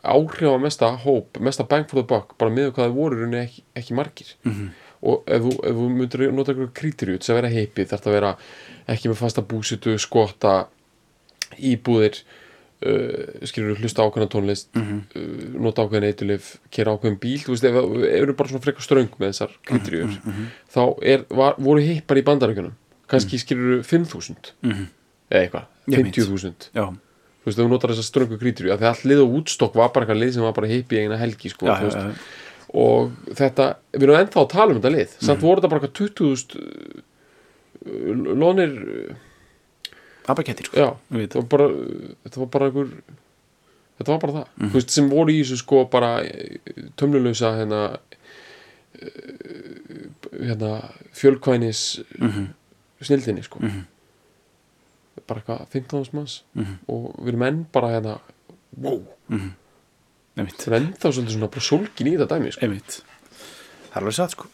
[0.02, 3.64] áhrifamesta hóp, mesta bang for the buck bara með hvað það voru í rauninni ekki,
[3.76, 4.70] ekki margir Mhm.
[5.04, 8.18] og ef þú, ef þú myndir nota eitthvað krítirjút sem vera heipi þarf það að
[8.20, 8.32] vera
[8.88, 10.68] ekki með fasta búsitu, skota
[11.60, 12.22] íbúðir
[12.82, 15.00] uh, skilur hlusta á ákveðna tónlist Mhm.
[15.16, 18.82] uh, nota ákveðin eitulif kera ákveðin bíl, þú veist, ef ef eru bara svona frekar
[18.88, 22.74] ströng með þessar krítirjur Mhm, þá er, var, voru hippar í bandarækjunum
[23.12, 24.86] kannski skilur 5.000 Mhm.
[25.32, 26.16] eða eitthvað, Ég veit.
[26.16, 26.86] 50.000 já,
[27.42, 30.06] þú veist, þú notar þessar ströngu krítirju að því allt lið á útstokk var bara
[30.06, 32.14] eitthvað lið sem var bara hippi í eina helgi, sko, já, þú veist, já,
[32.74, 35.98] og þetta, við erum ennþá að tala um þetta lið samt voru þetta bara eitthvað
[36.00, 37.02] 20.000
[37.86, 39.16] uh, lónir
[40.30, 41.68] abakettir sko þetta var bara
[42.24, 42.88] þetta var bara einhver
[44.00, 44.70] þetta var bara það, Mhm.
[44.70, 46.12] þú veist, sem voru í þessu sko bara
[46.98, 47.82] tömlulösa hérna
[49.02, 50.72] uh, hérna
[51.14, 52.48] fjölkvænis Mhm.
[53.08, 53.60] Snildinni sko.
[53.60, 53.82] Mhm.
[55.28, 56.44] bara eitthvað 15 manns.
[56.56, 56.78] Mhm.
[56.88, 58.20] og við erum enn bara hérna
[58.78, 59.02] wow,
[60.38, 62.68] einmitt, við erum ennþá svolítið svona bara sólkin í þetta dæmi sko.
[63.92, 64.48] það er alveg satt sko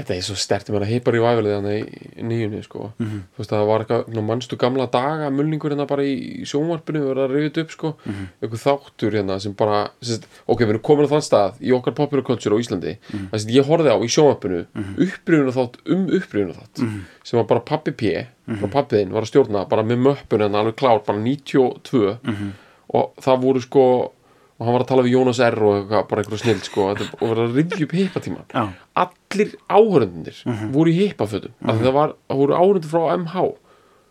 [0.00, 3.20] þetta er svo stert, ég meina heipar í væfilið þannig í nýjunni sko Mhm.
[3.36, 7.34] þú veist það var eitthvað, mannstu gamla daga mulningur hérna bara í, sjónvarpinu verið að
[7.36, 8.26] rifið upp sko, Mhm.
[8.42, 11.94] eitthvað þáttur hérna sem bara, sérst, ok, við erum komin á þann stað í okkar
[11.94, 13.30] popular culture á Íslandi Mhm.
[13.30, 15.50] það sem ég horfði á í sjónvarpinu mm -hmm.
[15.50, 17.00] þátt um upprýðuna þátt Mhm.
[17.24, 20.74] sem var bara pappi P bara pappiðinn var að stjórna bara með möppun en alveg
[20.76, 22.52] klár, bara 92 Mhm.
[22.94, 24.12] og það voru sko
[24.60, 27.24] og hann var að tala við Jónas R og eitthvað, bara einhverju snill sko, og
[27.24, 28.62] var að rifja upp hippatíman Já.
[29.00, 30.42] allir áhörðunir
[30.74, 31.54] voru í hippafötum.
[31.56, 31.82] Mm -hmm.
[31.86, 33.48] það var, voru áhörðunir frá MH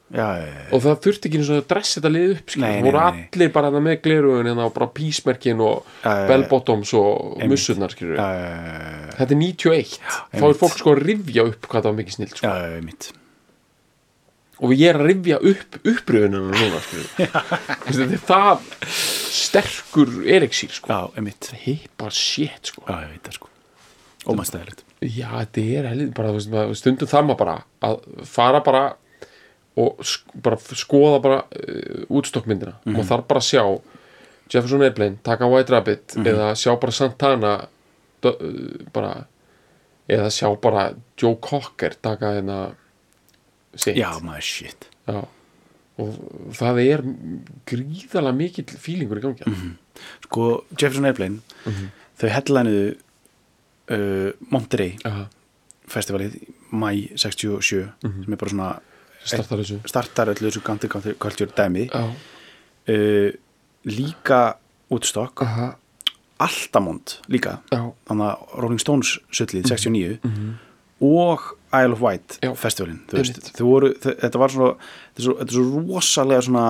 [0.10, 0.28] já,
[0.74, 3.72] og það þurfti ekki eins og að dressa þetta lið upp það voru allir bara
[3.76, 10.00] með glerugun hérna og bara písmerkin og bell-bottoms og mussurnar þetta er 91
[10.34, 12.48] þá er fólk sko að rifja upp hvað það var mikið snill sko.
[14.60, 16.80] Og ég er að rifja upp uppröðunum núna
[17.86, 18.63] þetta er það
[19.39, 21.00] sterkur eriksýr sko.
[21.65, 22.84] hippa shit sko.
[22.88, 23.48] já, veit sko
[24.30, 26.34] ómannstæðilegt já þetta er helið bara,
[26.76, 28.84] stundum þarf maður bara að fara bara
[29.80, 30.02] og
[30.43, 32.95] bara skoða bara uh, útstokkmyndina Mhm.
[32.95, 33.63] og maður þarf bara að sjá
[34.50, 36.26] Jefferson Airplane, taka White Rabbit Mhm.
[36.28, 37.54] eða sjá bara Santana
[38.22, 39.26] dö, uh, bara
[40.10, 42.74] eða sjá bara Joe Cocker taka hérna
[43.80, 44.88] sitt já, maður shit.
[45.10, 45.20] Já.
[46.00, 46.15] og
[46.56, 47.02] það er
[47.68, 49.48] gríðalega mikill fílingur í gangi.
[49.50, 49.74] Mhm.
[50.28, 50.46] sko,
[50.80, 51.42] Jefferson Airplane
[52.20, 52.86] þau headlinuðu
[53.92, 55.26] uh, Monterey Já,
[55.89, 56.38] festivalið
[56.72, 58.70] mæ 67 sem er bara svona
[59.26, 59.80] startar þessu.
[59.89, 60.88] startar öllu þessu ganti
[61.20, 61.89] kultúr dæmi.
[62.89, 63.32] Uh,
[63.89, 64.56] líka
[64.89, 65.76] útstokk Aha.
[66.39, 67.58] Altamont líka.
[68.56, 70.20] Rolling Stones sullið 69
[71.04, 71.44] og
[71.75, 72.53] Isle of Wight Já.
[72.58, 73.01] festivalin
[73.60, 76.65] voru, þetta var svona þetta er svo, þetta er svo rosalega svona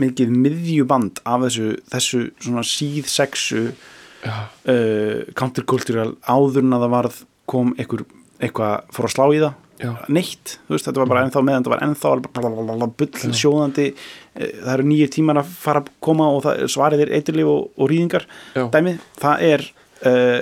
[0.00, 7.22] mikið miðjuband af þessu þessu svona síð sexu uh, countercultural áður en að það varð
[7.46, 9.62] kom eitthvað fór að slá í það.
[9.76, 9.90] Já.
[10.08, 13.90] neitt, veist, þetta var bara ennþá meðan þetta var ennþá bull sjóðandi.
[14.32, 17.90] Eh, það eru nýju tímar að fara að koma og svarið er eiturlíf og, og
[17.92, 18.24] rýðingar.
[18.72, 19.66] Dæmið, það er
[20.08, 20.40] uh,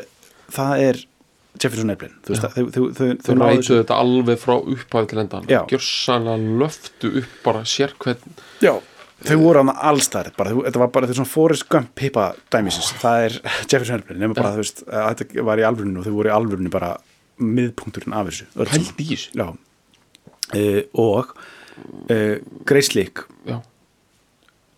[0.54, 1.02] það er
[1.62, 2.17] Jefferson Airplane.
[2.25, 7.11] Þú veist, það, þau, þau, þau, rætu þetta alveg frá upphæði til endan gjörsanlega löftu
[7.21, 8.25] upp bara sérkvæð
[8.64, 8.73] Já,
[9.29, 13.37] þau voru hann allstæðir þetta var bara svona Forrest Gump hippa dæmisins, það er
[13.71, 16.35] Jefferson Airplane nema bara, þú veist, að þetta var í alvörunni og þau voru í
[16.35, 16.95] alvörunni bara
[17.43, 19.47] miðpunkturinn af þessu held í þessu?
[20.55, 21.31] Uh, og
[22.11, 22.35] uh,
[22.67, 23.61] Grace Slick já,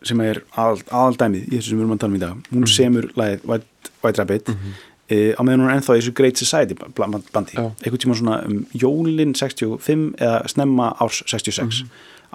[0.06, 2.68] sem er aðal, aðaldæmið í þessu sem við erum að tala um í dag hún
[2.70, 4.52] semur lagið White, White Rabbit.
[4.52, 4.76] Mm
[5.10, 7.66] á meðan hún er ennþá í þessu Great Society ba- ba- bandi, Já.
[7.84, 11.84] einhvern tíma svona um jólin 65 eða snemma árs 66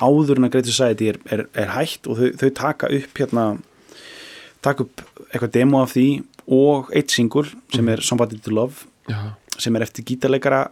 [0.02, 3.46] áður en að Great Society er, er, er hætt og þau, þau taka upp hérna
[4.62, 5.02] taka upp
[5.34, 6.06] eitthvað demo af því
[6.48, 10.70] og eitt single sem er Somebody to Love já, sem er eftir gítarleikara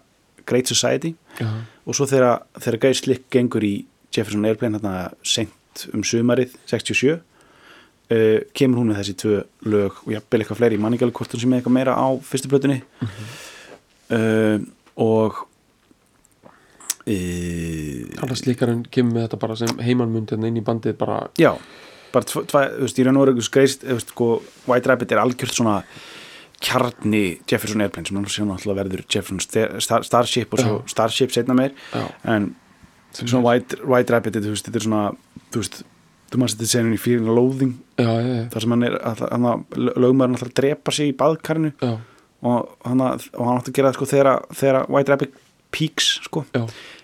[0.49, 1.13] Great Society.
[1.39, 1.47] Já,
[1.85, 2.41] og svo þegar,
[2.81, 3.85] Gary Slick gengur í
[4.15, 7.19] Jefferson Airplane hérna sent um sumarið 67
[8.13, 9.41] uh, kemur hún með þessi tvö
[9.73, 12.79] lög og jafnvel eitthvað fleiri, manningjálf hvort hún sem er eitthvað meira á fyrstu plötunni.
[14.09, 14.57] Uh,
[14.99, 15.43] og
[17.05, 21.53] uh, annars líkarinn kemur með þetta bara sem heimannmund hérna inn í bandið bara já
[22.13, 24.29] bara tvo, tva, þú veist, í raun og veru skreist, þú veist, sko,
[24.69, 25.75] White Rabbit er algjört svona
[26.59, 28.17] kjarni Jefferson Airplane sem
[28.49, 30.79] náttúrulega verður Jefferson Star, Star, Starship og svo.
[30.91, 31.75] Starship setna meir.
[31.93, 32.51] Já, en
[33.13, 35.03] svona White, White Rabbit þú veist, þetta er svona
[35.53, 35.81] þú veist,
[36.29, 37.25] þú maður setið senun í fyrir
[37.97, 38.09] já,
[38.53, 38.97] þar sem hann er
[39.75, 41.91] lögmaðurinn alltaf drepa sig í baðkarinu já,
[42.45, 44.41] og hann, hann átti að gera það sko þegar,
[44.89, 45.33] White Rabbit
[45.71, 46.45] peaks sko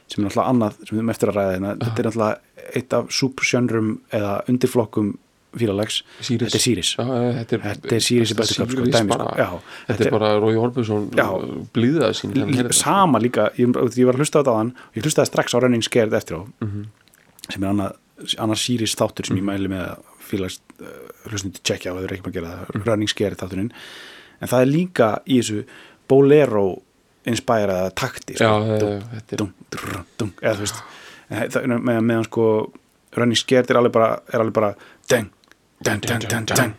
[0.07, 2.93] sem er alltaf annað sem við erum eftir að ræða hérna þetta er alltaf eitt
[2.97, 5.13] af subsjönrum eða undirflokkum
[5.55, 6.63] fílalags þetta er
[6.99, 7.05] já,
[7.39, 9.59] þetta er Sirius í bestu dæmi, sko.
[9.87, 11.27] þetta er bara Rói Orbjörnsson Já.
[11.77, 12.73] blíðaði sín þetta.
[12.75, 13.71] sama líka, ég,
[14.09, 16.85] var að hlusta á hann og ég hlustaði strax á Running Scared eftir á Mhm.
[17.49, 17.95] sem er annað,
[18.41, 20.59] annar síris þáttur sem ég mæli með að félags
[21.29, 22.85] hlustnum til að tjekka á eða reykjum að gera það, mm.
[22.89, 23.71] runningskeri þátturinn
[24.39, 25.61] en það er líka í þessu
[26.09, 26.65] bolero
[27.25, 30.81] inspæraða takti sko, Já, dung, þetta er dung, drr, dung, eða þú veist
[31.29, 32.49] meðan með, með, sko
[33.15, 34.73] runningskeri er alveg bara er alveg bara
[35.11, 35.31] deng,
[35.81, 36.75] deng, deng, deng, deng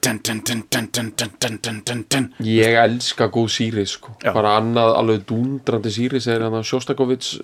[0.00, 4.14] deng, deng, deng, deng ég elska góð síris sko.
[4.24, 7.34] bara annað alveg dúndrandi síris er hann að Sjóstakovits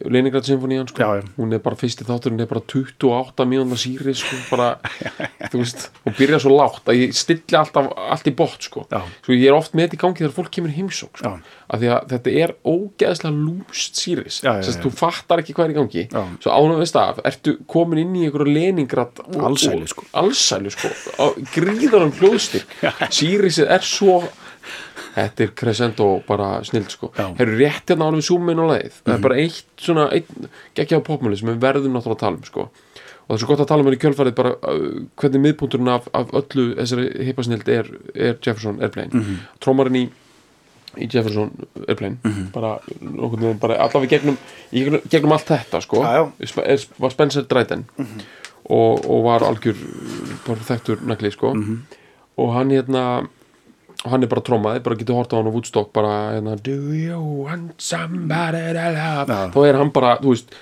[0.00, 1.04] Leningrad symfónían sko.
[1.36, 4.38] Hún er bara fyrsti þátturinn er bara 28 mínúna Sirius sko.
[4.50, 4.70] bara,
[5.52, 8.86] veist, og byrja svo lágt að ég stilli alltaf allt í bótt sko.
[8.88, 11.34] Svo ég er oft með þetta í gangi þegar fólk kemur heimsók sko.
[11.72, 14.00] Af því að þetta er ógeðslega lúst
[14.76, 14.82] já.
[14.82, 16.22] þú fattar ekki hvað er í gangi Já.
[16.44, 19.38] svo ánum veist af, ertu komin inn í einhverju Leningrad og-
[19.88, 20.04] sko.
[20.12, 21.24] alsælu sko, á
[21.54, 22.76] gríðarum hljóðstyrk
[23.12, 24.18] Siriusið er svo
[25.14, 27.10] þetta er crescendo bara snild sko.
[27.16, 27.36] Mhm.
[27.38, 30.08] Herru rétt hérna alveg súmin á leið það er bara eitt svona
[30.74, 32.68] geggjaða popmjöli sem við verðum náttúrulega að tala um sko
[33.22, 35.88] og það er svo gott að tala um henni í kjölfarið bara uh, hvernig miðpunturinn
[35.88, 39.30] af, af öllu þessari hippasnild er, er Jefferson Airplane mm Mhm.
[39.30, 39.60] -hmm.
[39.60, 40.08] trómarinn í
[40.98, 41.50] í Jefferson
[41.88, 42.50] Airplane Mhm.
[42.52, 44.36] bara, nokkurn veginn bara allavega gegnum,
[44.72, 46.02] gegnum, gegnum allt þetta sko.
[46.44, 47.84] Sp- er, var Spencer Dryden
[48.68, 49.76] og, og var algjör
[50.46, 51.78] bara þekktur nagli sko Mhm.
[52.38, 53.28] og hann hérna
[54.04, 56.74] og hann er bara trómaði, bara getur hort á hann á Woodstock bara hérna do
[56.94, 59.40] you want somebody to love Já.
[59.54, 60.54] þá er hann bara, þú veist,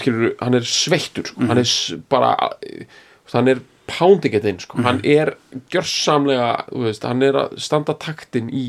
[0.00, 1.44] skilur, hann er sveittur sko.
[1.46, 2.32] hann er s- bara
[2.64, 2.86] þú
[3.28, 4.80] veist, hann er pounding it in sko.
[4.82, 5.34] hann er
[5.70, 8.64] gjörsamlega þú veist, hann er að standa taktin í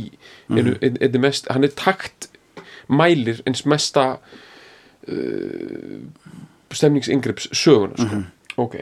[0.51, 2.27] einu, einu, einu mest, hann er takt
[2.91, 4.17] mælir eins mesta
[5.08, 6.01] uh,
[6.75, 8.21] stemningsingrips söguna sko.
[8.65, 8.75] ok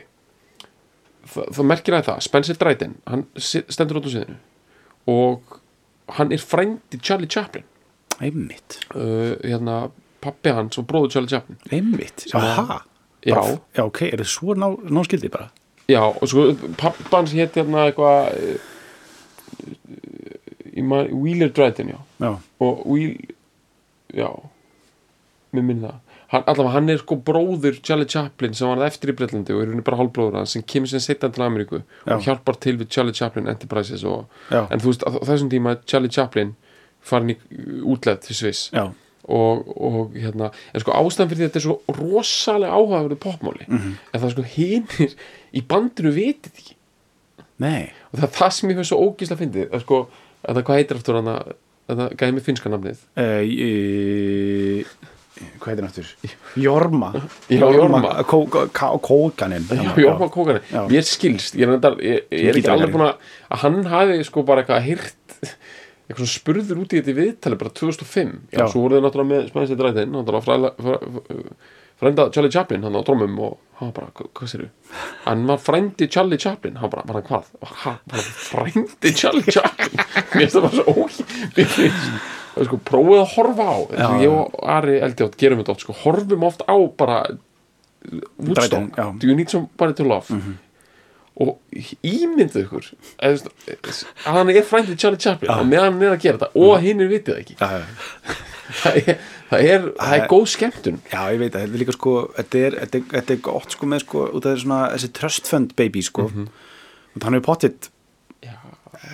[1.33, 4.35] Þa, það merkir að það, Spencer Dryden hann stendur út á síðinu
[5.09, 5.59] og
[6.17, 7.63] hann er frændi Charlie Chaplin.
[8.21, 9.89] Einmitt, uh, hérna
[10.23, 11.59] pappi hans og bróður Charlie Chaplin.
[11.71, 12.27] Einmitt.
[12.33, 12.81] Aha.
[13.25, 13.39] Já.
[13.75, 15.49] Já, ok, er það svo ná, náskildi bara?
[15.87, 18.59] Já og sko pappi hans hétt hérna eitthvað uh,
[21.23, 21.99] Wheeler Dryden já.
[22.19, 23.15] Já, og Wheel
[24.13, 24.29] já
[25.53, 25.99] mér minn það
[26.33, 29.71] hann, allavega hann er sko bróður Charlie Chaplin sem var eftir í Breitlandi og er
[29.71, 32.15] henni bara hálfbróður hans sem kemur sem setjan til Ameríku Já.
[32.17, 36.55] og hjálpar til við Charlie Chaplin Enterprises og, en þú veist þessum tíma Charlie Chaplin
[37.03, 37.37] farin í
[37.83, 38.67] útleð til Sviss.
[39.23, 43.93] Og, og hérna en sko ástæðan fyrir að þetta er svo rosalega áhugaverðu popmáli Mhm.
[44.11, 45.13] en það er sko hinir
[45.55, 46.75] í bandinu vitið ekki
[47.63, 47.91] nei.
[48.11, 49.99] Og það er það sem ég finnst svo ógísla fyndið að sko,
[50.43, 51.53] að það hvað heitir aftur hann að
[51.93, 54.83] það gæði mig finska namnið uh, e,
[55.59, 56.09] hvað heitir náttúr
[56.63, 57.09] Jorma.
[57.49, 58.13] Jorma.
[59.03, 59.67] Kókanin
[60.33, 60.81] Kókari, Já.
[60.91, 64.63] ég skilst ég er, ég, ég er ekki alveg búin að hann hafi sko bara
[64.63, 65.43] eitthvað hýrt
[66.03, 68.65] eitthvað svona spurður út í þetta viðtali bara 2005, já, Já.
[68.71, 71.53] svo voru þið náttúrulega með spænsið dræðin, náttúrulega fræla- fræ-
[72.03, 74.69] frænda Charlie Chaplin, hann á trómum og hann var bara, "Hva- hvað sér
[75.25, 77.43] hann var frændi Charlie Chaplin, hann bara, hvað?
[77.63, 79.95] Ha, bara frændi Charlie Chaplin?
[80.35, 82.19] Mér finnst það bara svo óhí
[82.61, 85.95] er sko, prófið að horfa á Já, ég og Ari Eldjátt gerum þetta oft, sko,
[86.03, 87.23] horfum oft á bara
[88.37, 88.97] Woodstock.
[88.97, 89.19] Mhm.
[89.19, 90.27] do you need somebody to love?
[91.33, 91.57] Og
[92.05, 92.89] ímyndið ykkur
[93.23, 93.47] að
[94.25, 97.09] hann er frændið Charlie Chaplin og meðan hann er að gera þetta og hinn er
[97.09, 97.55] vitið ekki.
[97.57, 98.35] Já, já.
[98.83, 100.99] það er, það er, það er góð skemmtun.
[101.09, 103.73] Já, ég veit að þetta er líka sko þetta er, þetta er, þetta er gott
[103.77, 106.27] sko með sko út af þessi trust fund baby sko.
[106.29, 106.47] Mhm.
[107.15, 107.89] og hann hefur pottitt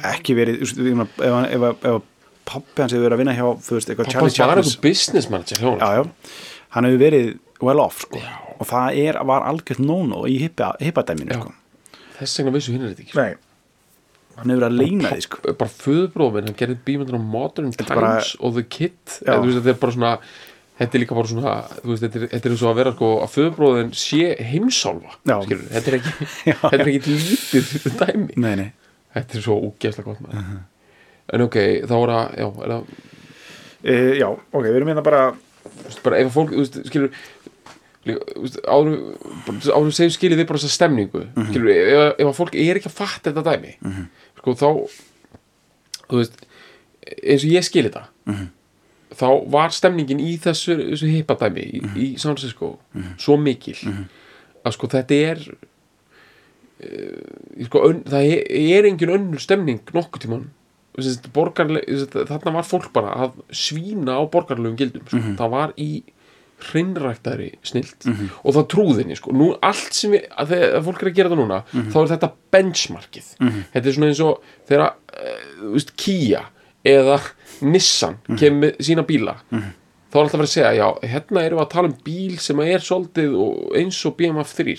[0.09, 2.01] ekki verið, ef, ef
[2.49, 5.71] pappi hans hefur verið að vinna hjá þú veist, eitthvað Charlie Chaplin business manager hjá
[5.79, 6.03] já, já,
[6.75, 7.29] hann hefur verið
[7.61, 8.21] well off sko.
[8.59, 11.53] Og það er, var algjört no-no í hippa, hippadæminu sko.
[12.19, 13.23] Þess vegna vissu hinn er þetta ekki sko.
[13.23, 13.35] Nei.
[14.39, 15.41] hann hefur verið að leina því sko.
[15.59, 18.99] bara föðbróðum hann gerði bímyndir á Modern Times bara- og The Kid.
[19.25, 20.11] Eða, veist, þetta er bara svona
[20.79, 22.93] þetta er líka bara svona þú veist, þetta er, þetta er eins og að vera
[22.95, 24.21] sko að föðbróðin sé
[24.53, 28.37] heimsálfa skilur, þetta er ekki Já, þetta er ekki lítið dæmi.
[28.39, 28.69] Nei, nei.
[29.17, 30.61] þetta er svo úgeðslega gott með Mhm.
[31.33, 31.55] En ok,
[31.87, 32.83] þá er það já, er það,
[33.81, 35.19] E, já, ok, við erum hérna bara
[35.85, 37.11] veist, bara ef fólk þú veist, skilur
[38.67, 41.49] áður segjum skilið við bara þessa stemningu Mhm.
[41.49, 43.73] skilur, ef, ef fólk er ekki að fatta þetta dæmi
[44.39, 44.69] sko þá
[46.09, 46.37] þú veist,
[47.23, 48.47] eins og ég skil þetta Mhm.
[49.15, 51.95] þá var stemningin í þessu, þessu hippadæmi í, Mhm.
[51.97, 52.79] í San Francisco
[53.17, 53.75] svo mikil
[54.65, 55.37] að sko þetta er
[56.79, 60.49] uh, sko, ön, það er, er engin önnur stemning borgarle- þessi-
[60.97, 65.17] þarna var fólk bara að svína á borgarlegum gildum sko.
[65.39, 66.03] það var í
[66.59, 68.03] hrinnræktari snilt
[68.43, 69.31] og það trúðinni sko.
[69.31, 71.59] nú allt sem við, að þegar fólk er að gera þetta núna
[71.93, 73.27] þá er þetta benchmarkið.
[73.73, 76.41] Þetta er svona eins og þegar uh, þú Kia
[76.83, 77.19] eða
[77.61, 79.37] Nissan kemur með sína bíla.
[80.09, 82.37] Þá er alltaf að vera að segja já, hérna erum við að tala um bíl
[82.39, 83.35] sem er svolítið
[83.77, 84.75] eins og BMF 3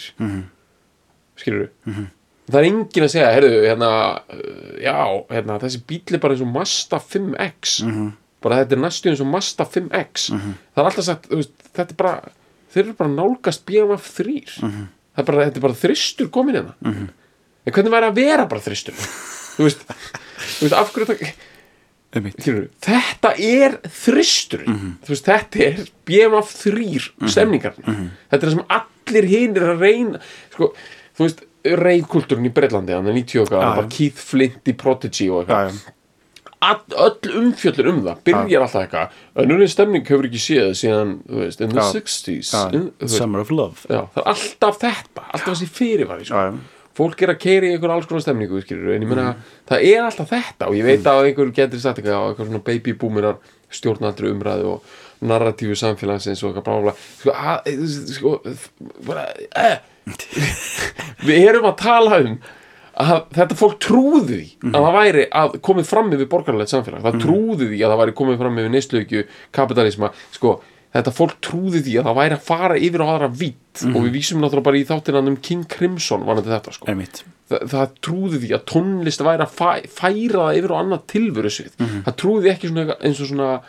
[1.41, 2.07] skilur við
[2.51, 3.91] það er enginn að segja, heyrðu, hérna
[4.35, 4.97] uh, já,
[5.31, 7.77] hérna, þessi bíl er bara eins og Mazda 5X
[8.41, 12.01] bara þetta er næstu eins og Mazda 5X það er alltaf sagt, veist, þetta er
[12.01, 12.15] bara
[12.73, 16.75] þeir eru bara nálgast BMF 3 það er bara, þetta er bara þristur komin hérna.
[17.67, 18.95] En hvernig væri að vera bara þristur?
[19.57, 19.83] Þú veist,
[20.57, 21.25] þú veist, af hverju það.
[22.41, 24.63] Skilurðu, þetta er þristur
[25.05, 29.85] þú veist, þetta er BMF 3 stemningar þetta er það sem allir hinn er að
[29.85, 30.19] reyna
[30.55, 30.71] sko,
[31.19, 33.91] þú veist, reykkultúrin í Breitlandi hann er 90 okkar, bara já.
[33.97, 35.81] Keith Flint í Prodigy og eitthvað.
[36.61, 39.15] Öll umfjöllur um það byrjar alltaf eitthvað.
[39.41, 41.87] Önnurinn stemning hefur ekki séð síðan, þú veist, in the Já.
[41.95, 43.87] 60s Já, in, Summer of Love.
[43.89, 46.43] Já, það er alltaf þetta alltaf þessi fyrirvari sko.
[47.01, 49.45] Fólk er að keira í einhver alls konar stemningu skilur, en ég meina, Mm.
[49.71, 52.65] það er alltaf þetta og ég veit að einhver getur sagt eitthvað á eitthvað svona
[52.65, 53.37] baby boomerar
[53.71, 54.83] stjórnaldri umræðu og
[55.23, 56.93] narratífu samfélagsins og eitthvað bla bla
[57.25, 57.77] bla.
[58.11, 59.25] Sko, sko bara,
[59.57, 59.79] eh.
[61.29, 62.39] við erum að tala um
[63.01, 64.75] að þetta fólk trúði því Mhm.
[64.77, 67.01] að það væri að komið fram yfir borgarlegt samfélag.
[67.07, 69.23] Það trúði því að það væri komið fram yfir neistlaugju
[69.57, 70.61] kapitalisma, sko
[70.93, 73.95] þetta fólk trúði því að það væri að fara yfir á aðra vitt Mhm.
[73.97, 76.87] og við vísum náttúrulega bara í þáttinan um King Crimson varandi þetta sko.
[77.49, 81.51] Það, það trúði því að tónlist væri að fæ, færa það yfir á annað tilveru
[81.51, 81.73] svið.
[82.05, 83.61] Það trúði ekki svona eins og svona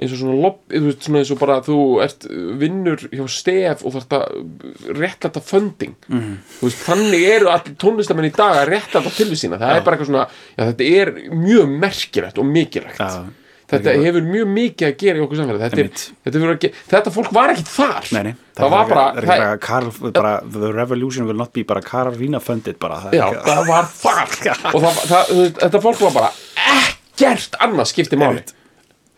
[0.00, 2.24] eins og svona, veist, svona eins og bara þú ert
[2.60, 5.94] vinnur hjá stef og þarft að réttlæta funding.
[6.08, 6.38] Mhm.
[6.60, 9.58] þú veist, þannig eru allir tónlistamenn í dag að réttlæta tilvið sína.
[9.60, 10.24] Það er bara eitthvað svona,
[10.56, 12.98] já þetta er mjög merkilegt og mikilvægt.
[13.04, 13.24] Já.
[13.70, 15.90] þetta hefur mjög mikið að gera í okkur samfélag þetta, er,
[16.24, 18.08] þetta, hefur að ge- þetta fólk var ekki þar.
[18.16, 21.52] Nei, nei, það, var bara, það það, ekki bara, Karl, bara The revolution will not
[21.52, 22.96] be bara Karolina funded bara.
[23.04, 24.34] Það já, ekki- það var þar.
[24.74, 25.30] Og það, það,
[25.60, 26.32] þetta fólk var bara
[26.80, 28.40] ekkert annað skipti máli.
[28.42, 28.54] Einmitt.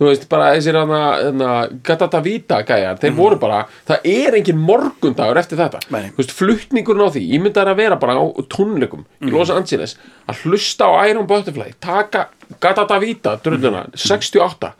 [0.03, 1.51] Þú veist, bara þessir hana, hana
[1.87, 5.81] Gatata Vita gæjar, þeir voru bara það er engin morgundagur eftir þetta.
[5.87, 5.93] Mhm.
[5.93, 6.11] Nei.
[6.11, 9.33] þú veist, flutningurinn á því, ég myndi að vera bara á tónleikum í Mhm.
[9.33, 9.97] Los Angeles
[10.29, 12.29] að hlusta á Iron Butterfly taka
[12.61, 13.97] Gatata Vita, drulluna Mhm.
[13.97, 14.73] 68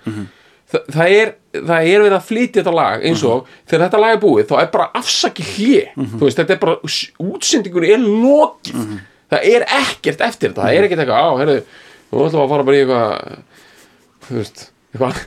[0.73, 4.12] Þa, það er það er við að flytja þetta lag eins og þegar þetta lag
[4.16, 6.77] er búið þá er bara afsaki hlje þú veist, þetta er bara,
[7.20, 9.01] útsendingur er lokið.
[9.31, 11.62] Það er ekkert eftir þetta, það er ekkert eitthvað, á, heyrðu
[12.09, 13.39] þú ætlum að fara bara í eitthvað
[14.29, 15.22] þú veist, eitthvað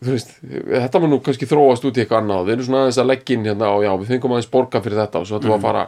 [0.00, 3.10] veist, þetta mun nú kannski þróast út í eitthvað annað, við erum svona aðeins að
[3.10, 5.58] leggja inn hérna og já, við fengum aðeins borga fyrir þetta og svo ætlum við
[5.58, 5.82] að fara.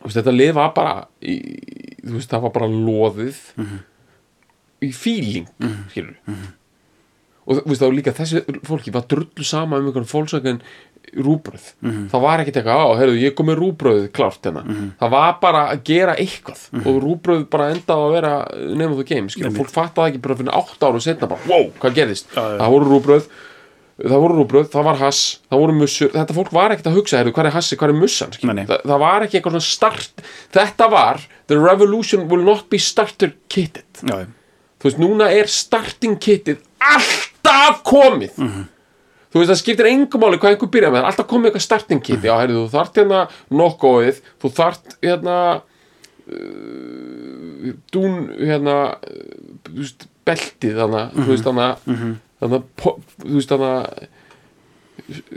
[0.00, 1.36] Þú veist, þetta lið var bara í,
[2.00, 3.42] þú veist, það var bara loðið
[4.80, 5.50] í feeling
[5.92, 6.16] skilur
[7.46, 10.62] og þú veist, þá líka þessi fólki var drullu sama um einhvern fólksökun
[11.16, 11.66] rúbröð
[12.12, 14.62] það var ekkert eitthvað, á, heyrðu, ég kom með rúbröð klárt hérna,
[15.00, 16.64] það var bara að gera eitthvað.
[16.84, 18.32] Og rúbröð bara endaði að vera
[18.68, 21.70] nefnum þú game, skilur, fólk fattaði ekki bara fyrir átt ára og setna bara, wow,
[21.82, 22.28] hvað gerðist?
[22.30, 22.58] Já, já.
[22.60, 23.30] það voru rúbröð
[24.00, 26.12] það voru rúbröð, það var hass, það voru mussur.
[26.14, 28.36] Þetta fólk var ekkert að hugsa, heyrðu, hvað er hassi, hvað er mussan?
[28.48, 28.62] nei.
[28.70, 30.22] það, var ekki eitthvað svona start
[30.56, 34.00] þetta var, the revolution will not be starter kitted.
[34.00, 34.24] Já,
[34.80, 36.62] þú veist, núna er starting kitið
[37.54, 38.38] alltaf komið.
[39.30, 41.62] Þú veist, það skiptir engum máli hvað einhver byrja með, það er alltaf komið eitthvað
[41.66, 42.24] starting kit.
[42.26, 43.20] Já, heyrðu, þú þart hérna
[43.60, 45.36] nokkóið þú þart hérna
[46.50, 48.96] uh, dún hérna uh,
[49.76, 51.70] veist, beltið þannig, þú veist, þannig
[52.40, 54.08] þannig, þú veist, þannig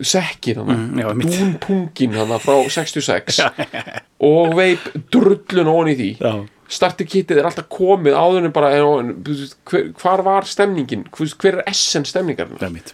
[0.05, 1.31] sekkin Mhm, þannig, einmitt.
[1.37, 3.39] dúnpungin þannig frá 66
[4.33, 4.83] og veip
[5.13, 6.09] drullun ón í því.
[6.19, 6.33] Já,
[6.73, 11.05] starter kitið er alltaf komið áður en bara hver, hvar var stemningin?
[11.13, 12.93] Hver, hver er essen stemningar það er mitt.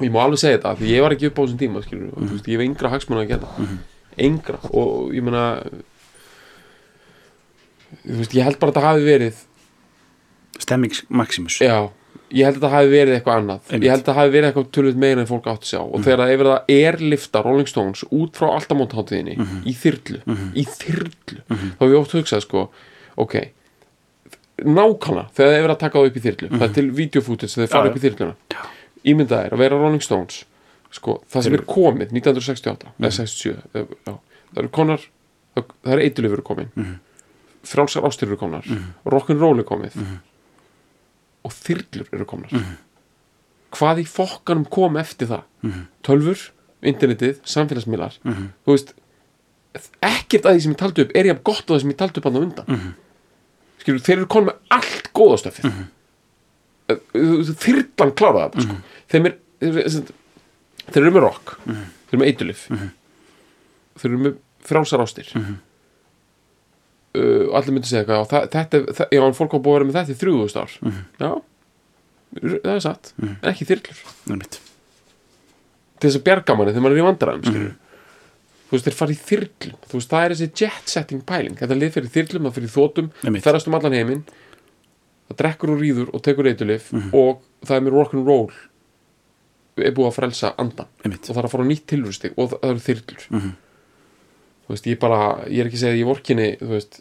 [0.00, 2.24] Ég má alveg segja þetta því ég var ekki upp á þessum tíma skilur, og,
[2.24, 3.48] þú veist, ég hef yngra hagsmunna að geta
[4.20, 5.26] yngra og ég
[8.04, 9.46] veist, ég held bara að þetta hafi verið
[10.60, 11.90] Stemmings Maximus já,
[12.30, 13.60] ég held að þetta hafi verið eitthvað annað.
[13.70, 13.84] Einmitt.
[13.84, 15.80] ég held að þetta hafi verið eitthvað tölvöld meira en fólk átt að sjá.
[15.82, 20.20] Og þegar það það er lifta Rolling Stones út frá alltamóntháttíðinni í þyrlu,
[20.54, 22.66] í þyrlu þá hef ég oft hugsað sko
[23.20, 23.36] ok,
[24.60, 27.66] nákvæmlega þegar það yfir að taka það upp í þyrlu það er til videofootage þegar
[27.66, 28.64] þeir fara Já, upp í þyrluna.
[29.10, 30.42] Ímyndað er að vera Rolling Stones
[30.90, 34.14] sko, það sem er komið 1968 eða 67 eða, já,
[34.50, 35.06] það eru konar
[35.54, 36.72] það, það er eitthulifur komin.
[37.70, 38.66] Frálsar ástir eru komnar.
[39.04, 39.96] Rock'n'roll er komið
[41.46, 42.54] og þyrlur eru komnar.
[43.76, 45.44] Hvað í fokkanum kom eftir það?
[46.06, 46.40] Tölfur,
[46.82, 48.18] internetið, samfélagsmiðlar.
[48.24, 48.94] Þú veist
[50.02, 52.18] ekkert að því sem ég taldi upp er ég gott á það sem ég taldi
[52.20, 52.82] upp hann á undan.
[53.80, 55.88] Skilur, þeir eru konum með allt góðastöfið mm
[56.90, 58.76] þyrlan kláraði það sko.
[59.12, 60.12] þeim er þeir,
[60.90, 61.52] þeir eru með rock.
[61.66, 62.64] Þeir eru með eitulif
[64.00, 65.30] þeir eru með frálsar ástir
[67.18, 70.14] og allir myndi segja eitthvað það, þetta, það, já, en fólk á vera með þetta
[70.14, 70.74] í þrjúðust ár.
[71.20, 71.30] Já,
[72.40, 73.12] það er satt.
[73.20, 74.02] En ekki þyrlur.
[76.00, 77.72] Til þess að bjarga manni þegar maður er í vandræðum skilur
[78.70, 79.78] þú veist, þeir fara í þyrlum.
[79.90, 81.56] Þú veist, það er þessi jet setting pæling.
[81.58, 83.08] Þetta lið fyrir þyrlum, það fyrir þótum
[83.42, 84.22] ferðast um allan heiminn
[85.30, 88.50] það drekkur og rýður og tekur eitulif og það er með rock'n'roll
[89.80, 92.64] er búið að frelsa andan og það er að fara á nýtt tilrústig og það
[92.70, 93.26] eru þyrlur
[94.70, 97.00] þú veist, ég bara ég er ekki að ég vorkinni þú veist.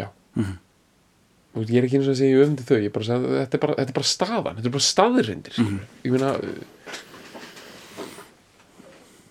[0.00, 0.06] Já.
[0.32, 3.34] Þú veist, ég er ekki eins og að segja ég öfndi þau ég bara segja,
[3.42, 6.30] þetta er bara, þetta er bara staðan þetta er bara staðrindir mm ég meina,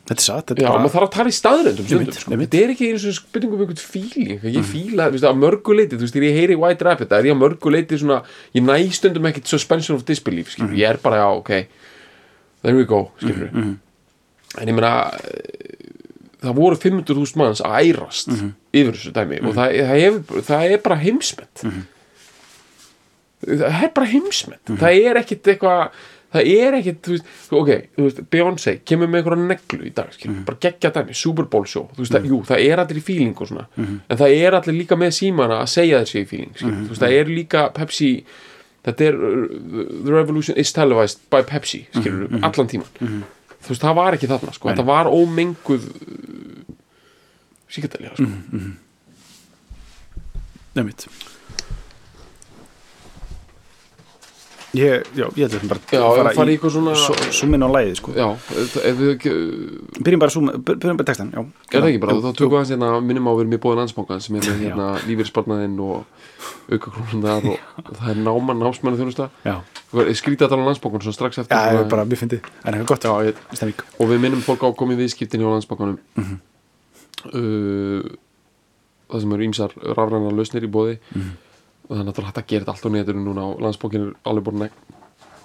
[0.03, 2.39] þetta er satt, þetta já, er maður bara þarf að tala í staðrindum stundum, sko.
[2.43, 4.49] þetta er ekki eins og spurning um einhvern feeling.
[4.53, 7.23] Ég fíla, þú veist, að mörgu leiti þú veist, þegar ég heyri White Rabbit, það
[7.23, 8.19] er ég að mörgu leiti svona,
[8.53, 11.53] ég næ stundum ekkit suspension of disbelief skilur, ég er bara, já, ok
[12.63, 13.49] there we go, skilur
[14.61, 15.52] en ég meina eh,
[16.43, 20.81] það voru 500.000 manns að ærast yfir þessu dæmi og það, það, hef, það er
[20.87, 21.63] bara heimsmet.
[23.43, 24.61] Það er bara heimsmet.
[24.79, 29.19] Það er ekkit eitthvað það er ekkit, þú veist, ok þú veist, Beyoncé kemur með
[29.21, 32.39] einhverja neglu í dag skilur, bara geggja dæmi, Super Bowl show þú veist, það, jú,
[32.47, 35.69] það er allir í feeling og svona en það er allir líka með símana að
[35.75, 38.09] segja þessi í skilur, þú veist, það er líka Pepsi,
[38.89, 44.17] þetta er The Revolution is televised by Pepsi skilur, allan tíman þú veist, það var
[44.17, 45.85] ekki þarna, sko, þetta var ómenguð
[47.73, 48.29] síkardælja sko.
[50.75, 51.07] nefnitt
[54.73, 57.69] ég, já, ég að við bara Já, fara fara í eitthvað svona- svo- súminn á
[57.69, 58.13] lægið sko.
[58.17, 58.25] Já,
[58.57, 59.33] ef við ekki
[60.01, 61.41] byrjum bara, súm, byrjum bara textan, já.
[61.69, 63.59] Er það ekki bara, þá tökum við aðeins hérna minnum á að við erum í
[63.61, 66.05] bóðin landsbankan sem er með hérna lífeyrisbarnaðinn og
[66.73, 69.55] aukakrónunar og, og það er náman námsmennu þjónusta já,
[70.17, 72.39] skrítið að tala um landsbankan svo strax eftir já, ég svona- er bara, mér fyndi
[72.41, 75.99] en eitthvað gott, Já, ég, og við minnum fólk á komið viðskiptin hjá landsbankanum.
[76.17, 76.39] Mhm.
[77.25, 78.03] Uh,
[79.09, 81.31] það sem eru ímsar rafræna lausnir í bóði Mhm.
[81.89, 84.43] og það er hægt að gera þetta allt á netinu núna og landsbankin er alveg
[84.43, 84.71] búin að neg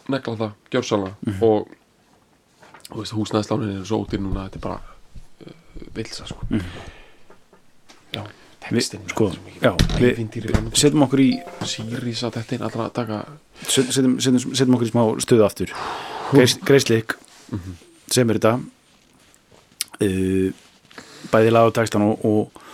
[0.09, 1.43] negla það, gjörsanlega Mhm.
[1.43, 1.69] og
[2.89, 4.81] þú veist, húsnæðslánin er svo óttir núna þetta er bara
[5.47, 5.53] uh,
[5.95, 6.47] vilsa sko.
[6.51, 6.61] Mhm.
[8.15, 8.23] já,
[8.61, 13.19] textin sko, já, við setjum okkur í Sýris að þetta er allra að taka
[13.67, 15.71] set- setjum, setjum, setjum okkur í smá stöðu aftur.
[16.33, 17.15] Greis, Greislik
[18.11, 18.61] sem er þetta.
[20.01, 20.53] Uh,
[21.33, 22.65] bæði lag og textan og, og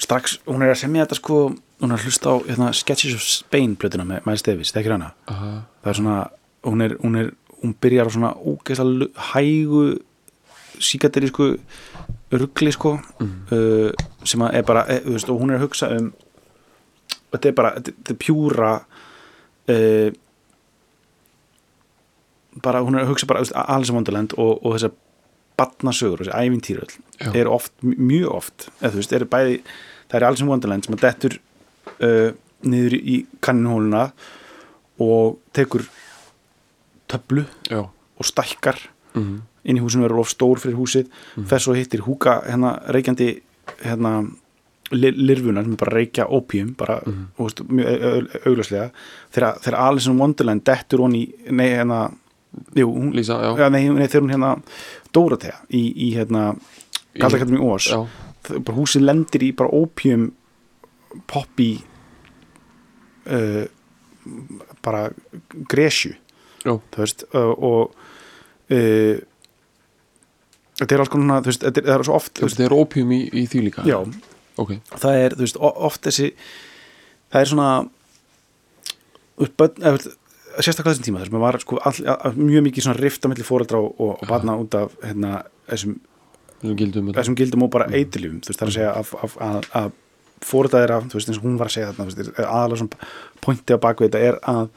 [0.00, 1.38] strax, hún er að semja þetta sko
[1.80, 5.12] hún er að hlusta á hérna, Sketches of Spain plötuna með Miles Davis, þekkir hana?
[5.28, 6.18] Uh, það er svona,
[6.66, 9.86] hún er hún, er, hún byrjar á svona ógeðslega hægu
[10.76, 11.54] síkaterísku
[12.36, 13.90] ruggli sko uh,
[14.26, 16.12] sem að er bara, e, veist, og hún er að hugsa um
[17.32, 18.72] þetta er bara, þetta er pjúra
[19.72, 20.08] uh,
[22.64, 24.96] bara, hún er að hugsa bara Alice in Wonderland og, og þessar
[25.56, 27.30] batnasögur, þessi ævintýröld Já.
[27.34, 29.60] er oft, mjög oft eða veist, er bæði,
[30.10, 31.38] það er Alice in Wonderland sem að dettur
[32.00, 32.30] uh,
[32.66, 34.10] niður í kanninhóluna
[35.00, 35.84] og tekur
[37.08, 37.82] töflu já
[38.16, 38.78] og stækkar
[39.16, 39.36] mm
[39.66, 41.46] inn í húsinu verður of stór fyrir húsið Mhm.
[41.50, 43.40] þess og hittir húka hérna reykjandi
[43.82, 44.12] hérna
[44.92, 47.24] li- lirfuna sem er bara reykja opium bara, mm.
[47.36, 48.90] veist, mjög au- au- augljóslega
[49.34, 52.12] þegar, þegar Alice in Wonderland dettur í, nei hérna
[52.76, 54.62] jú, hún, Lísa, já, ja, nei, nei, þegar hún hérna
[55.16, 56.50] Dóratea í, í hérna
[57.16, 57.90] Kallakallum í Ós.
[58.76, 60.28] Húsið lendir í bara opium
[61.30, 61.70] poppi
[63.30, 63.64] uh,
[64.84, 65.08] bara
[65.70, 66.14] gresju
[66.66, 67.94] þú veist uh, og
[68.74, 69.16] uh,
[70.76, 73.12] þetta er alls konar þú veist, þetta er, það er svo oft þetta er opium
[73.16, 73.86] í, í því líka?
[73.88, 73.98] Já,
[74.60, 75.60] ok, það er þú veist,
[75.90, 76.30] oft þessi
[77.32, 77.70] það er svona
[79.40, 80.16] veist, börn, eða,
[80.60, 83.46] sérstaklega þessum tíma þar sem var sko, all, all, mjög mikið svona rift á milli
[83.46, 85.38] fóreldra og, og, og barna út af hérna,
[85.70, 85.96] þessum,
[86.62, 87.20] þessum gildum þetta.
[87.20, 90.46] þessum gildum og bara eitilífum þú veist, það er að segja að, að, að, að
[90.46, 93.10] fóreldra þeirra, þú veist, eins og hún var að segja veist, aðalega svona
[93.44, 94.68] pointi á bakvið þetta er að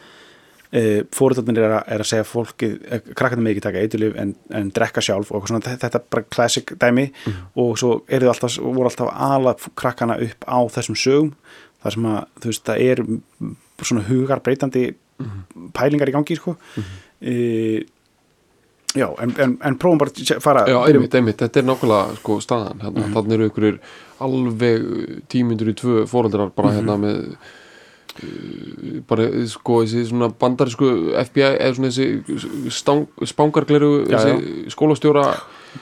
[0.71, 0.84] e,
[1.15, 2.71] fóröldarnir er, er að segja fólki
[3.09, 6.27] krakkarnir með ekki taka eiturlif en, en drekka sjálf og svona, þetta, þetta er bara
[6.30, 7.07] classic dæmi.
[7.59, 11.34] Og svo eru þið alltaf voru alltaf ala krakkana upp á þessum sögum
[11.84, 13.03] þar sem að þú veist það er
[13.88, 14.89] svona hugar breytandi
[15.74, 16.55] pælingar í gangi sko.
[17.22, 17.84] E,
[18.95, 22.39] já, en, en, en prófum bara að fara Já, einmitt, einmitt, þetta er nákvæmlega sko
[22.41, 23.13] staðan hérna, Mhm.
[23.17, 23.80] þannig eru ykkur
[24.20, 26.78] alveg tímyndur í tvö foreldrar bara Mhm.
[26.80, 27.36] hérna með
[28.24, 30.89] uh, bara sko þessi svona bandarísku
[31.26, 33.91] FBI eða svona þessi spangargleru
[34.74, 35.24] skólastjóra.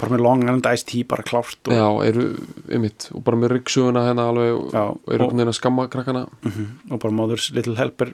[0.01, 2.25] Bara með long and iced tea bara klárt og, já, eru,
[2.69, 5.87] einmitt, og bara með ryggsuguna hérna alveg, Já, og eru og- einhvern veginn að skamma
[5.87, 6.27] krakkana.
[6.43, 8.13] Mhm, og bara Mother's Little Helper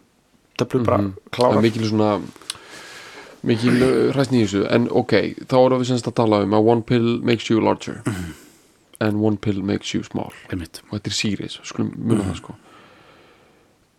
[0.57, 1.13] töflur bara Mhm.
[1.13, 2.21] það klára mikil svona
[3.43, 4.65] mikil uh, hræsni í þessu.
[4.71, 5.11] En ok,
[5.45, 8.01] þá erum við semst að tala um að one pill makes you larger.
[8.05, 8.33] Mhm.
[9.01, 10.31] and one pill makes you small.
[10.49, 10.79] Einmitt.
[10.89, 12.29] Og þetta er Sirius, skulum muna Mhm.
[12.31, 12.53] það sko.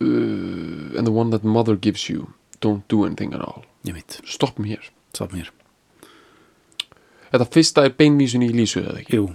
[0.01, 3.63] Uh, and the one that mother gives you don't do anything at all.
[3.85, 5.49] Sátt mér
[7.31, 9.17] þetta fyrsta er beinvísun í Lísu eða ekki?
[9.19, 9.29] Jú,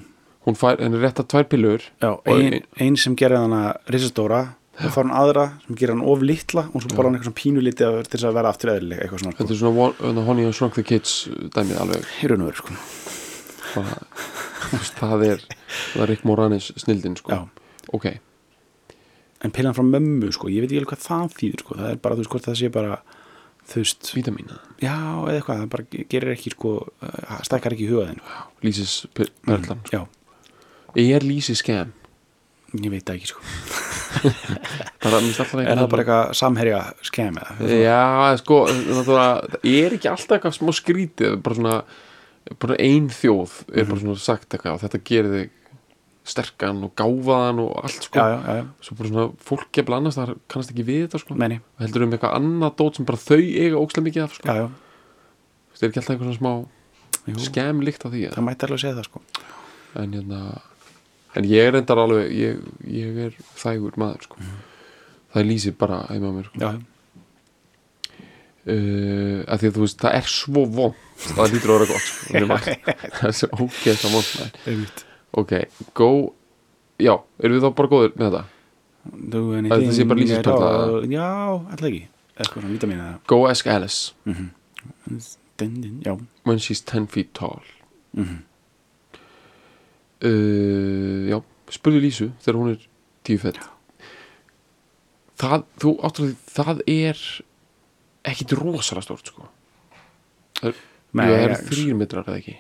[0.46, 1.80] hún fær, henni rétta tvær pillur.
[2.02, 6.06] Já, ein, ein- ein sem gerir hana risastóra það fara hann aðra sem gerir hann
[6.12, 8.72] of litla og svo bara hann eitthvað svona pínu litið til þess að vera aftur
[8.74, 9.54] eðlileg eitthvað svona, þetta sko.
[9.54, 11.14] er svona uh, Honey and Shrunk the Kids
[11.56, 12.78] dæmið alveg í raun og veru sko.
[14.72, 15.46] veist, það er
[15.92, 17.40] það er Rick Moranis snildin sko Já.
[17.96, 18.08] ok,
[19.44, 21.80] en pillan frá mömmu, sko, ég veit ekki alveg hvað það þýður sko.
[21.80, 23.00] það er bara, þú veist, hvort það sé bara
[23.74, 26.74] veist, vítamína já, eða eitthvað það bara gerir ekki, sko,
[27.04, 28.24] uh, stækkar ekki í hugaðin
[28.66, 30.04] Lísis perlan já,
[30.96, 31.94] er Lísi skem?
[32.78, 33.89] ég veit það ekki, sko
[35.04, 40.56] bara, er það bara eitthvað samherja skem eða Já, sko, það er ekki alltaf eitthvað
[40.58, 41.76] smá skrítið, bara svona,
[42.62, 43.88] bara ein þjóð er Mhm.
[43.92, 45.50] bara svona sagt eitthvað og þetta gerir þig
[46.30, 48.18] sterkan og gáfaðan og allt, sko.
[48.20, 51.34] já, já, já, Svo bara svona, fólk gefla annars það kannast ekki við þetta, sko.
[51.34, 54.46] meini Og heldur um eitthvað annað dót sem bara þau eiga ókslega mikið af, sko.
[54.46, 54.68] já, já,
[55.74, 56.66] Það er ekki alltaf eitthvað svona smá
[57.30, 59.20] jú, skem líkt á því, það mætti alveg segja það, sko
[60.00, 60.40] en hérna,
[61.36, 62.60] en ég er endar alveg, ég,
[62.90, 64.36] ég er þægur maður, sko.
[65.30, 66.70] Það er lýsið bara heima mér, sko.
[68.60, 72.02] Uh, að því að þú veist, það er svo vond það lítur að vera gott
[72.04, 72.42] sko,
[73.16, 74.50] það er svo vond maður.
[74.68, 75.00] einmitt
[75.40, 75.54] ok,
[75.96, 76.08] go
[77.00, 78.42] já, erum við þá bara góður með þetta
[79.00, 80.20] Þetta sé bara
[80.60, 80.82] eða?
[80.84, 81.08] all.
[81.08, 81.30] Já,
[81.72, 82.02] alltaf ekki
[83.32, 86.12] Go ask Alice din, din, Já,
[86.44, 87.64] when she's 10 feet tall
[88.12, 88.42] Mhm.
[90.24, 91.38] Uh, já,
[91.76, 92.86] spurðu Lísu þegar hún er
[93.28, 93.60] 10 fett
[95.40, 97.22] það, þú áttur að því það er
[98.30, 99.46] ekkit rosalega stórt sko.
[100.60, 102.56] Það er, Nei, Jú, það eru ég- þrýr metrar eða ekki?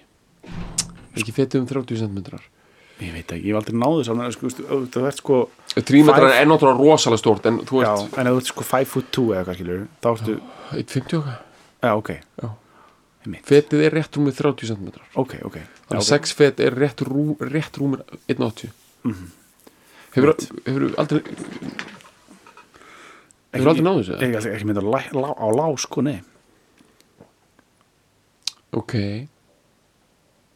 [1.20, 2.40] Ekki fettið um 30 cm
[3.00, 4.48] ég veit ekki, ég hef aldrei náðu að sko,
[4.92, 5.36] þú ert sko
[5.76, 8.50] 3 metrar Five- er náttúrulega rosalega stórt en þú Já, ert en ef þú ert
[8.50, 10.34] sko 5 foot 2 eða hvað skilur þá ertu,
[10.80, 11.38] 1,50 okkar
[11.80, 12.10] já, ok.
[12.42, 12.48] Já.
[13.44, 14.86] Fetið er rétt rúmið 30 cm
[15.20, 15.56] Ok, ok.
[15.90, 18.00] Þannig að Já, 6 fet er rétt, rú, rétt rúmið
[18.32, 18.70] 1,80
[20.14, 20.32] Hefur
[20.64, 21.20] hefur aldrei
[23.50, 24.16] Hefur aldrei náðu þessu?
[24.22, 26.20] Ég ekki, ekki mynda á, lá- lá- lá sko, nei.
[28.72, 28.94] Ok.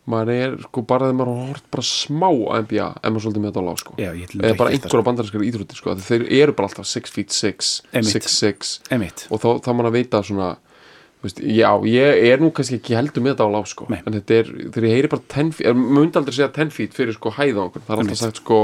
[0.06, 3.48] Maður er sko bara þegar maður hort bara smá á NBA en maður svolítið með
[3.50, 3.94] þetta á lág sko.
[3.98, 8.12] Já, eða bara einhverja bandarinskar íþróttir sko þeir eru bara alltaf 6 feet 6 Einmitt.
[8.12, 10.63] 6 6 Emitt og þá, þá maður að veita svona þú
[11.32, 13.86] já, ég er nú kannski ekki heldur með þetta á lág sko.
[13.90, 16.94] En þetta er, þegar ég heyri bara 10 feet ég myndi aldrei segja 10 feet
[16.96, 17.84] fyrir sko hæða einhvern.
[17.86, 18.58] Það er alltaf sagt sko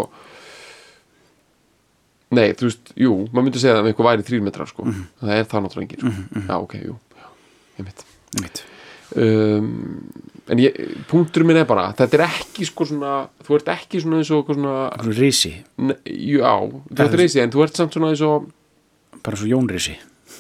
[2.36, 4.84] nei, þú veist, jú, maður myndi segja það ef einhver væri 3 metrar sko.
[4.86, 5.06] Mhm.
[5.22, 6.44] það er það náttúrulega engin sko.
[6.46, 7.30] Já, ok, jú, já,
[7.80, 8.04] einmitt.
[8.38, 8.62] Emitt
[9.16, 9.70] um,
[10.50, 10.76] en ég,
[11.10, 14.44] punkturinn minn er bara þetta er ekki sko svona þú ert ekki svona eins og
[14.44, 14.74] eitthvað svona
[15.88, 18.46] ne, já, þú ert er- reysið en þú ert samt svona eins og
[19.20, 19.96] Bara svo Jón risi.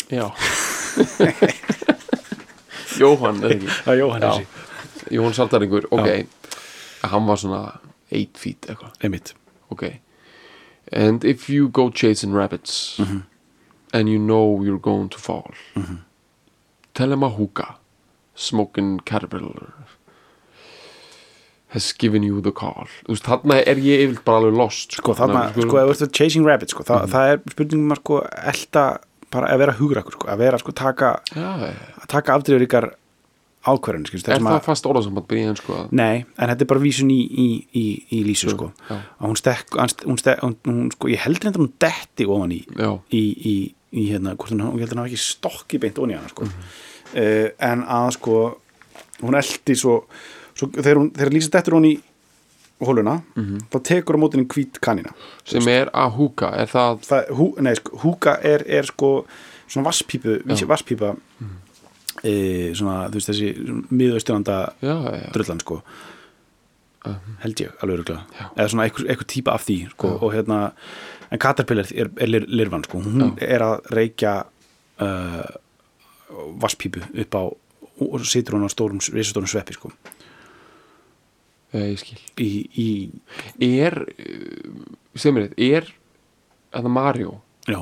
[0.08, 0.30] Já
[2.98, 3.68] Jóhann, eða ekki?
[3.86, 4.30] Er Jóhann Já.
[4.38, 4.46] risi
[5.16, 6.26] Jóhann Saldaringur, ok.
[7.02, 7.78] Hann var svona
[8.12, 9.34] 8 feet eitthvað, Emitt
[9.70, 10.00] ok.
[10.92, 13.22] And if you go chasing rabbits Mhm.
[13.92, 15.52] and you know you're going to fall
[16.94, 17.76] tell him a hookah
[18.34, 19.72] smoking caterpillar
[21.68, 22.88] has given you the call.
[23.06, 26.12] Þú veist, þarna er ég yfirleitt bara alveg lost Sko þarna, sko, ef þú ert
[26.18, 28.16] chasing rabbit sko, það, það er spurningum að sko
[28.52, 28.84] elta
[29.30, 31.50] bara að vera hugrakur sko, að vera sko taka, já,
[32.02, 32.38] að taka
[33.60, 37.10] ákvarðan, skilst, er það að fast orðasamband byrja sko Nei, en þetta er bara vísun
[37.12, 37.82] í, í, í,
[38.16, 38.94] í lýsu sko já.
[38.96, 39.76] að hún stekk,
[40.08, 42.60] hún stekk hún, hún, sko, ég heldur þetta hún detti ofan í
[43.12, 43.54] í, í,
[44.00, 46.70] í hérna, hvort hún, hún heldur hafi ekki stokki beint ofan í hana sko Mhm.
[47.20, 48.38] uh, en að sko
[49.20, 49.98] hún eldi svo,
[50.56, 51.94] svo þegar, hún, þegar lýsa dettur hún í
[52.80, 53.58] hóluna Mhm.
[53.70, 55.12] þá tekur á mótinni hvít kanina.
[55.44, 59.26] Sem er að húka er það, það, hú, nei, sko, húka er, er sko
[59.68, 61.16] svona vasspípu, vasspípa
[62.24, 63.50] e, svona, þú veist þessi
[63.90, 65.82] miðausturlanda já, já, já, drullan sko.
[67.40, 68.46] Held ég alveg öruglega Já.
[68.56, 70.58] eða svona eitthvað, típa af því sko, og hérna,
[71.32, 74.34] en Caterpillar er, er lir, lirfan sko, hún er að reykja
[75.00, 75.46] uh,
[76.60, 77.42] vasspípu upp á
[78.00, 79.88] og situr hún á stórum, risastórum sveppi sko.
[79.88, 80.19] já,
[81.72, 82.18] ég skil.
[82.42, 82.50] Í,
[83.62, 83.96] í er,
[85.14, 85.90] segð mér þetta er
[86.74, 87.40] að það Mario?
[87.70, 87.80] Já,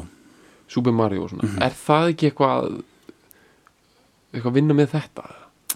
[0.68, 1.62] Super Mario og svona, Mhm.
[1.64, 2.82] er það ekki eitthvað
[4.34, 5.24] eitthvað að vinna með þetta?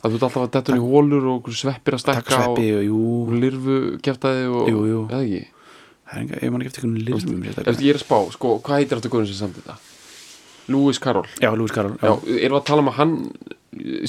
[0.03, 3.77] Að þú ert alltaf að detta í hólur og sveppir að stekka og, og, lirfu
[4.03, 5.01] keftaði og, Jú, jú.
[5.09, 5.47] eða ekki?
[6.13, 9.39] Það er einhvern lirfum Ef ég er að spá, sko, hvað heitir þetta guðin sem
[9.47, 9.77] samt þetta?
[10.69, 11.27] Lewis Carroll.
[11.43, 13.19] Já, Lewis Carroll Já, erum við að tala um að hann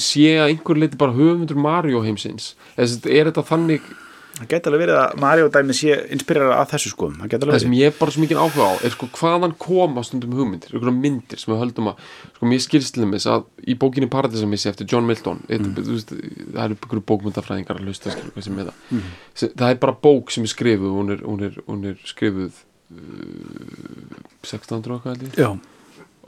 [0.02, 2.52] sé að einhver leiti bara höfundur Mario heimsins?
[2.76, 3.92] Eða sem sagt, er þetta þannig
[4.34, 7.08] það geti alveg verið að Mario dæmi sé inspirera að þessu sko.
[7.14, 9.54] Það geti alveg það sem ég er bara svo mikið áhuga á er sko hvaðan
[9.62, 12.02] koma stundum hugmyndir einhverja myndir sem við höldum að
[12.34, 15.68] sko mér skilst til þess að í bókinni Paradisamissi eftir John Milton mm.
[15.78, 18.72] þú veist, það eru einhverju bókmyndafræðingar að hlusta skilur hvað sem það.
[18.90, 19.12] Mm.
[19.44, 22.58] það er bara bók sem er skrifuð hún er, hún er, hún er skrifuð
[22.90, 25.38] uh, 1600 og hvað held ég.
[25.38, 25.73] Já,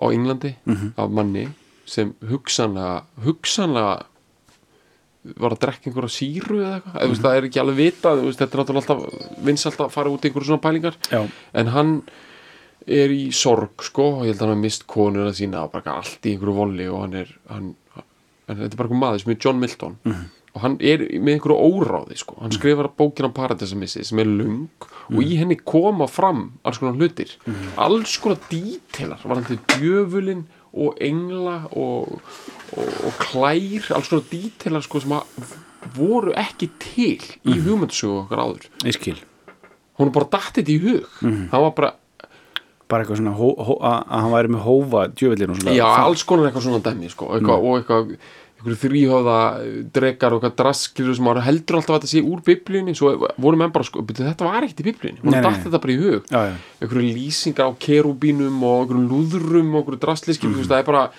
[0.01, 0.93] á Englandi Mhm.
[0.97, 1.49] af manni
[1.87, 4.03] sem hugsanlega hugsanlega
[5.37, 7.23] var að drekka einhverja síru eða eitthvað, mm Mhm.
[7.23, 10.47] það er ekki alveg vitað þetta er náttúrulega alltaf vinsalt að fara út í einhverju
[10.47, 10.95] svona pælingar.
[11.11, 12.03] Já, en hann
[12.87, 16.21] er í sorg sko, ég held að hann hafi mist konuna sína og bara allt
[16.23, 17.75] í einhverju voli og hann er hann,
[18.49, 19.97] en þetta er bara einhver maður sem er John Milton
[20.57, 22.39] og hann er með einhverju óráði sko.
[22.41, 27.35] hann skrifar bókina Paradisamissi sem er lung og í henni koma fram alls konar hlutir.
[27.77, 30.47] Alls konar dítelar varandi djöfulin
[30.77, 32.17] og engla og,
[32.73, 35.15] og, og klær alls konar dítelar sko, sem
[35.97, 38.67] voru ekki til í hugmyndasögu okkar áður.
[38.89, 39.21] Ég skil.
[40.01, 41.07] Hún er bara dattið í hug.
[41.23, 41.95] Hann var bara
[42.87, 46.67] bara eitthvað svona að, hann væri með hófa djöfellin og svona Já, alls konar eitthvað
[46.69, 48.13] svona dæmi sko, eitthvað, og eitthvað
[48.57, 49.39] einhverju þrýhöfða
[49.93, 53.61] drekar og eitthvað draskir sem maður heldur alltaf að þetta sé úr biblíunni svo voru
[53.61, 55.63] menn bara sko, "Bíddu, þetta var ekkert í biblíunni datt nei.
[55.67, 60.65] þetta bara í hug einhverju lýsingar á kerubínum og einhverju lúðrum og einhverju drasliskir mm.
[60.65, 61.11] það er bara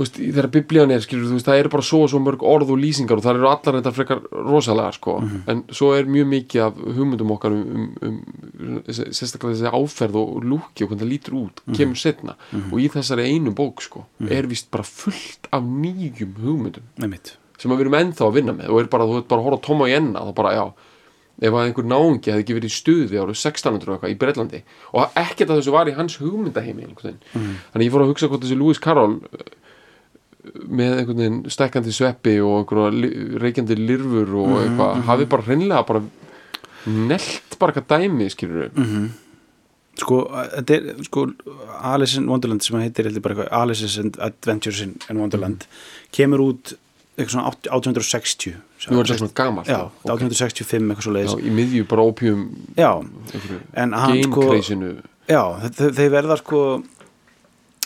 [0.00, 2.20] þú veist, í- þegar biblían er skilur, þú veist, það eru bara svo og svo
[2.24, 5.16] mörg orð og lýsingar og það eru allar þetta frekar rosalega sko.
[5.52, 8.18] en svo er mjög mikið af hugmyndum okkar um, um,
[8.64, 12.36] um sérstaklega þessi áferð og lúki og hvernig það lítur út, kemur setna
[12.72, 16.88] og í þessari einu bók sko, er vist bara fullt af nýjum hugmyndum.
[17.60, 19.84] Sem við erum ennþá að vinna með og er bara, þú veit bara horfa Tóma
[19.90, 20.64] í enna þá bara, já,
[21.40, 24.58] ef að einhver náungi hefði ekki verið í stuði árið 1600 og eitthvað í Breitlandi
[24.92, 27.20] og ekkert að þessu var í hans hugmyndaheimi veginn.
[27.32, 29.14] þannig að ég fór að hugsa hvort þessi Lewis Carroll
[30.68, 36.02] með einhvern veginn stekkandi sveppi og einhverja reykjandi lirfur og eitthvað, hafi bara hreinlega bara
[36.86, 39.08] nelt bara eitthvað dæmi skilur við,
[40.00, 40.20] sko,
[40.56, 41.26] þetta er sko
[41.92, 43.98] Alice in Wonderland sem heitir heldur bara eitthvað Alice's
[44.30, 45.66] Adventures in Wonderland
[46.16, 46.72] kemur út
[47.18, 48.54] eitthvað svona 8- 1860
[48.94, 50.22] nú er þetta svona gamalt já, þá, ok.
[50.24, 52.46] 1865 eitthvað svo já, leiðis í miðju bara ópjum
[52.80, 52.90] já,
[53.84, 54.46] en hann sko
[55.28, 56.62] já, þe- þeir verða sko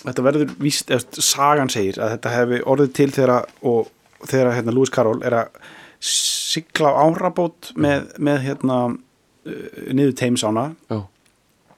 [0.04, 3.90] þetta verður víst, eða sagan segir að þetta hefði orðið til þegar og
[4.24, 5.58] þegar hérna Lewis Carroll er að
[6.04, 11.00] sigla á árabót með, með hérna uh, niður Thames-ána já,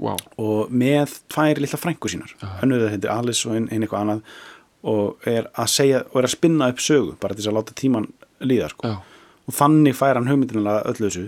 [0.02, 2.34] wow, og með tvær lilla frængu sínar.
[2.64, 4.36] Önnur það heitir Alice og einn ein eitthvað annað.
[4.86, 7.78] Og er að segja og er að spinna upp sögu bara til þess að láta
[7.78, 8.10] tíman
[8.46, 8.90] líða sko.
[8.92, 9.15] já,
[9.46, 11.24] og þannig fær hann hugmyndinlega öllu þessu.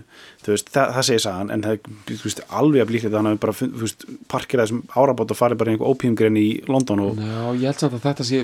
[0.49, 3.69] Veist, það, það segir sagan en það er alveg að blíklega þannig að bara þú
[3.85, 7.66] veist, parkir þessum árabót og farið bara í einhver opiumgrein í London og já, ég
[7.71, 8.41] held samt að þetta sé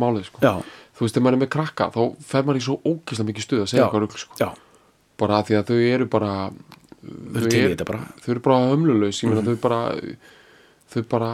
[0.00, 0.40] málið sko.
[0.98, 2.00] Þú veist, ef maður er með krakka þá
[2.32, 4.38] fer maður í svo ógeðslega mikið stuð að segja eitthvað rugl sko.
[5.18, 8.00] bara því að þau eru bara þau þetta bara.
[8.24, 9.82] þau eru bara hömlulaus ég meina þau bara
[10.88, 11.30] þau bara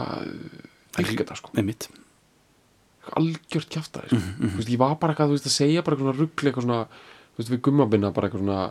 [0.99, 1.49] þetta sko.
[3.15, 4.01] Algjört sko.
[4.17, 6.87] Mhm, þú veist, ég var bara eitthvað að segja bara eitthvað rugl eitthvað svona
[7.35, 8.61] þú veist, við gummabinna bara eitthvað svona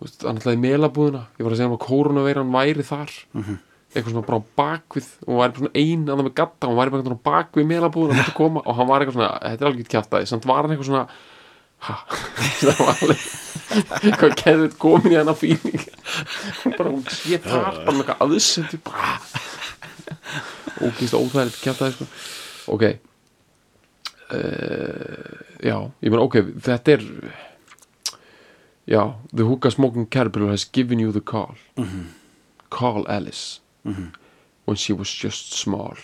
[0.00, 1.24] þú veist, hann ætlaði í melabúðina.
[1.36, 3.10] Ég var að segja hann að koronaveiran væri þar.
[3.34, 3.58] Mhm.
[3.90, 6.70] eitthvað svona bara bakvið og hún væri bara svona ein að það með gatta og
[6.70, 9.70] hún væri bara svona bakvið melabúðina að koma og hann var eitthvað svona, þetta er
[9.70, 11.06] algjört kjaftaði samt var hann eitthvað svona
[11.80, 11.96] ha,
[12.60, 13.24] það var alveg
[14.06, 15.82] eitthvað keður komin í hann á fíning
[16.78, 19.18] bara hún sé þar bara með eitthvað aðsendu bara.
[20.86, 22.06] Ógist óþægilegt kjaftaði sko.
[22.70, 22.84] ok.
[24.30, 25.34] Uh,
[25.66, 27.02] já, ég meina ok þetta er
[28.88, 31.54] já, the hookah smoking caterpillar has given you the call.
[32.70, 33.60] Call Alice.
[33.84, 35.96] When she was just small.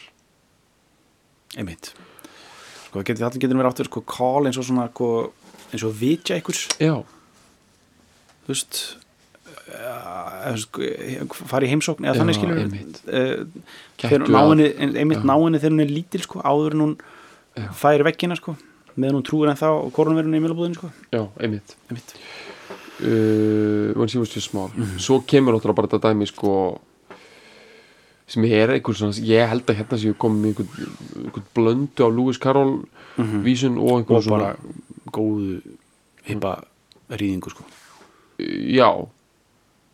[1.57, 1.93] Einmitt.
[2.89, 5.11] Sko, það getur getur verið áttur sko call eins og svona sko,
[5.72, 6.64] eins og vitja einhvers.
[6.83, 6.97] Já,
[8.47, 8.81] þú veist
[9.77, 10.89] uh, sko,
[11.47, 13.01] fara í heimsókn eða þannig skilur einmitt.
[15.20, 16.97] að- náinni, þegar hún er lítil sko, áður en hún
[17.57, 17.68] Já.
[17.72, 18.57] færi veggina sko,
[18.97, 20.91] meðan hún trúir en þá og koronavirunni í mjölabúðinu sko.
[21.12, 21.77] já, einmitt.
[21.89, 22.16] Einmitt.
[23.01, 24.70] Uh, when she was just small.
[24.99, 26.53] Svo kemur náttúrulega bara þetta dæmi sko
[28.26, 30.94] sem er einhver svona ég held að hérna séu komið með einhvern,
[31.24, 32.80] einhvern blöndu á Lewis Carroll
[33.44, 35.61] vísun og einhver og svona bara góðu
[36.26, 36.57] hippa
[37.11, 37.66] rýðingu sko.
[38.40, 38.90] já.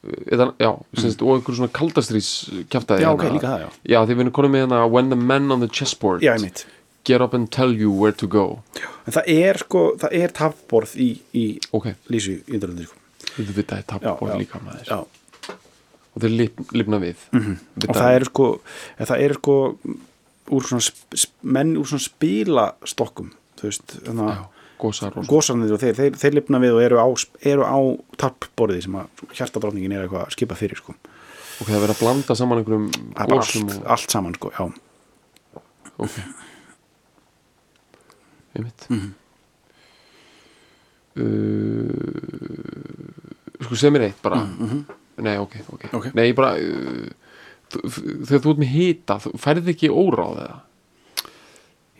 [0.02, 2.30] Eða, já, semst, og einhver svona kaldastrís
[2.72, 3.68] kjaftaði já ok, líka það já.
[3.92, 6.24] Já, við erum konum með hérna when the men on the chessboard.
[6.24, 6.64] Já, einmitt
[7.04, 8.62] get up and tell you where to go.
[9.06, 12.98] En það er sko, það er tafborð í, í ok, Lísu í Indröldi sko.
[13.32, 14.38] þetta vita er Já, tapbór já.
[14.38, 14.86] líka maður.
[14.86, 15.52] Já,
[16.12, 17.26] og þeir lip, lifna við.
[17.32, 17.88] Mm -hmm.
[17.88, 18.48] og það eru sko
[18.98, 19.58] það eru sko
[20.52, 24.44] úr svona menn úr svona spilastokkum þú veist, já,
[24.82, 27.06] gósar og gósarnir og þeir, þeir, þeir lifna við og eru á,
[27.46, 27.78] eru á
[28.18, 30.94] tappborði sem að hjartadrótningin er eitthvað að skipa fyrir sko.
[31.60, 34.64] og það er verið að blanda saman einhverjum það er allt, allt saman sko, já,
[35.96, 36.18] ok
[38.56, 39.12] einmitt Mhm.
[42.32, 44.40] uh, sko sem er eitt bara
[45.22, 46.06] nei ok, ok, Mhm, Ok.
[46.16, 47.08] nei bara uh,
[47.72, 50.60] þegar þú ert með hita þú færði ekki óráð eða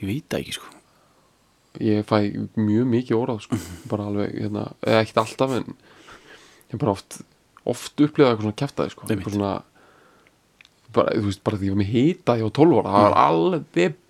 [0.03, 0.69] ég veit það ekki sko
[1.81, 2.19] ég fæ
[2.57, 3.57] mjög mikið óráð sko.
[3.57, 3.89] Mhm.
[3.89, 5.75] bara alveg, hérna, eða ekkert alltaf en
[6.73, 7.23] ég bara oft
[7.65, 9.07] oft upplifað eitthvað svona kjaftaði sko.
[9.07, 9.63] Eitthvað svona
[10.93, 13.19] bara, þú veist, bara því ég var með hita ég var 12 ára, það var
[13.23, 13.65] alveg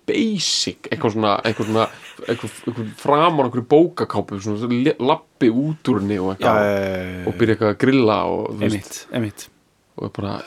[0.09, 1.87] basic eitthvað svona, eitthvað svona
[2.27, 7.37] eitthvað, eitthvað framar einhverju bókakápu svona lappi út úr henni og já, eitthvað e, og
[7.39, 9.45] byrja eitthvað að grilla og emitt, emitt
[9.97, 10.37] og ég bara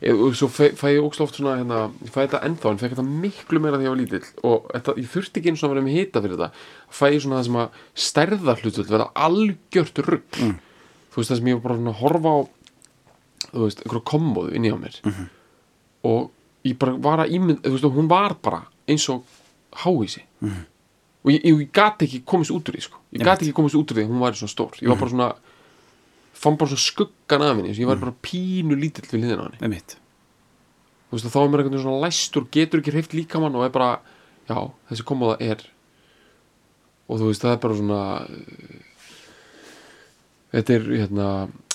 [0.00, 2.78] e, og svo fæ, fæ ég ógst oft svona hérna, ég fæ þetta ennþá, en
[2.80, 4.28] fæ þetta miklu meira því ég var lítill.
[4.48, 6.64] Og þetta, ég þurfti ekki eins og að vera með hita fyrir þetta.
[6.96, 10.54] Fæ ég svona það sem að stærða hlutul verða algjört rugg Mm.
[11.12, 12.38] þú veist það sem ég var bara svona að horfa á
[13.50, 14.96] þú veist, einhverju kombóðu inni á mér.
[15.04, 15.28] Mhm.
[16.08, 16.30] og
[16.64, 19.22] ég bara var að ímynd þú veist, hún var bara eins og
[19.84, 20.66] háísi Mhm.
[21.24, 22.98] og ég, ég, ég gat ekki komist út úr því sko.
[23.12, 25.00] ég gat ekki komist út úr því að hún væri svona stór ég var Mhm.
[25.00, 25.34] bara svona
[26.34, 29.80] fann bara svona skuggan af henni ég var bara pínu lítill við hliðina á henni
[31.10, 33.70] þú veist, og þá er mér veginn svona læstur getur ekki hreift líkamann og er
[33.70, 34.00] bara
[34.48, 35.58] já, þessi komóða er
[37.08, 38.00] og þú veist það er bara svona
[40.50, 41.26] þetta er hérna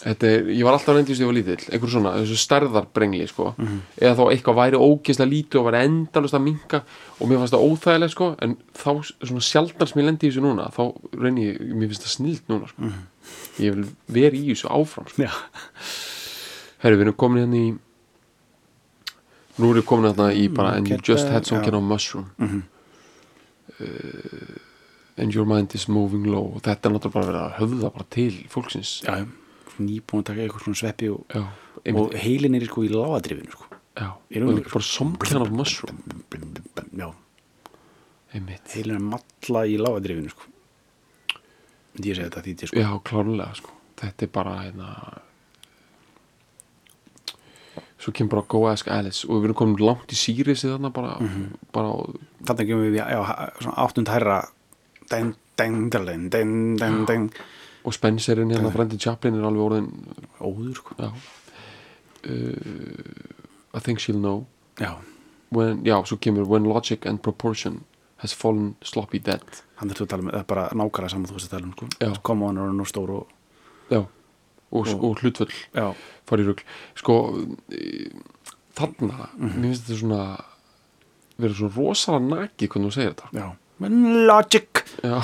[0.05, 3.53] þetta er, ég var alltaf reyndist ég var lítill einhver svona, þessu stærðarbrengli sko.
[3.97, 6.81] Eða þá eitthvað væri ógeðslega lítið og væri endalust að minka
[7.15, 10.43] og mér fannst það óþægileg sko en þá svona sjaldan sem ég lendi í þessu
[10.45, 10.83] núna þá
[11.23, 12.91] reyni ég, mér finnst það snilt núna sko.
[13.63, 13.87] Ég vil
[14.19, 15.31] vera í þessu áfram sko.
[16.83, 17.73] Herru, við erum komin hérna í
[19.55, 22.29] nú erum við komin hérna í bara and you just had some kind of mushroom.
[22.37, 22.63] Mhm.
[23.79, 24.61] uh,
[25.17, 28.07] and your mind is moving low og þetta er náttúrulega bara verið að höfða bara
[28.15, 29.25] til fólksins já.
[29.79, 31.35] Nýbúin að taka eitthvað svona sveppi og,
[31.99, 33.65] og heilin er sko í lágadrifinu sko.
[33.99, 36.01] já, í og bara some kind of mushroom
[36.95, 37.09] Já,
[38.33, 40.47] einmitt, heilin er malla í lágadrifinu sko.
[41.95, 42.79] Myndi ég segja þetta því sko.
[42.83, 43.71] já, klárlega sko.
[43.99, 44.89] þetta er bara hérna
[47.99, 51.15] svo kemur bara Go Ask Alice og við erum komin langt í Sýrisi þarna bara,
[51.19, 51.55] Mhm.
[51.73, 51.93] bara
[52.45, 53.19] Þannig kemur við, já,
[53.75, 54.43] áttund hærra
[55.09, 57.29] deng, deng, deng, deng, deng, deng.
[57.85, 59.89] Og Spencerinn hérna, Brendan Chaplin er alveg orðin
[60.41, 60.95] Óður sko.
[60.99, 61.11] uh,
[63.73, 64.45] I think she'll know.
[64.79, 64.95] Já,
[65.51, 67.83] when, já, svo kemur When logic and proportion
[68.17, 69.43] has fallen sloppy dead.
[69.75, 71.67] Hann er þú að tala með, það er bara nákvæmlega saman þú veist að tala
[71.67, 72.21] um sko.
[72.23, 73.27] Koma hann og nú stór og
[73.91, 73.99] já,
[74.71, 75.21] og, og,
[75.75, 75.95] Og-
[76.25, 76.63] fara í rugl.
[76.95, 77.15] Sko,
[78.75, 79.51] þarna Mhm.
[79.61, 80.21] mér finnst þetta svona
[81.37, 83.29] vera svo rosalega nakið hvernig þú segir þetta.
[83.33, 84.83] Já logic.
[85.03, 85.19] Já,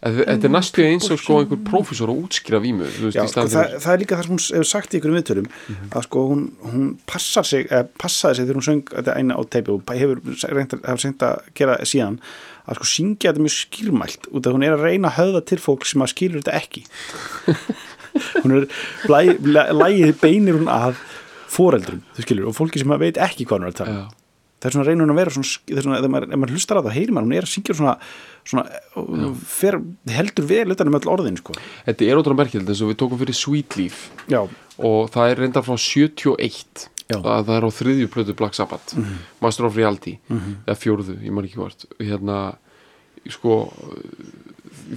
[0.00, 3.90] þetta er næstu eins og sko einhver prófessor að útskýra vímu veist, Já, það, það
[3.92, 5.48] er líka það sem hún hefur sagt í ykkur viðtölum
[5.90, 9.42] að sko hún, hún passar sig eða passaði sig þegar hún söng þetta eina á
[9.52, 10.22] teipi og hefur
[10.56, 12.16] reynt að, reynt að gera síðan
[12.70, 15.60] að sko syngja þetta mjög skýrmælt út af hún er að reyna að höfða til
[15.66, 16.86] fólk sem að skilur þetta ekki.
[18.42, 18.64] Hún er
[19.10, 20.96] læ- læ- lægið beinir hún að
[21.50, 24.00] foreldrum, þú skilur, og fólki sem að veit ekki hvað hún er að tala um.
[24.00, 24.19] já,
[24.60, 26.96] það er svona reynur hún að vera svona, svona ef maður, maður hlustar á það,
[26.98, 27.96] heyrir maður, hún er að syngja svona,
[28.52, 29.80] svona fer,
[30.12, 31.56] heldur vel utan um öll orðin, sko.
[31.88, 34.02] Þetta er ótrúlega merkilegt eins og við tókum fyrir Sweet Leaf.
[34.30, 34.42] Já,
[34.80, 37.18] og það er reyndar frá 71 Já.
[37.18, 38.94] að það er á þriðju plötu Black Sabbath.
[39.42, 40.18] Master of Reality.
[40.30, 41.88] Eða fjórðu, ég maður ekki hvort.
[41.98, 42.38] Hérna,
[43.28, 43.56] sko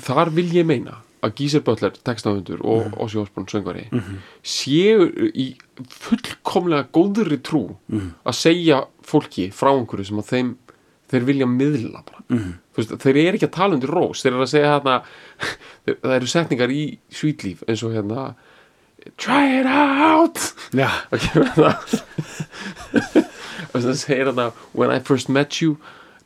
[0.04, 2.96] þar vil ég meina að Gísir Butler, textaföndur og mm.
[3.04, 3.86] Ossi Osborn söngvari
[4.44, 5.54] séu í
[6.04, 10.54] fullkomlega góðri trú að segja fólki frá einhverju sem að þeim
[11.14, 12.24] þeir vilja miðla bara.
[12.32, 12.54] Mm.
[12.78, 14.96] veist, þeir eru ekki að tala undir rós þeir eru að segja hérna
[16.06, 16.84] það eru setningar í
[17.22, 18.34] Leaf eins og hérna
[19.20, 20.40] try it out!
[20.72, 20.90] Já,
[21.28, 22.00] kemur það
[23.74, 25.78] og það segir hann when I first met you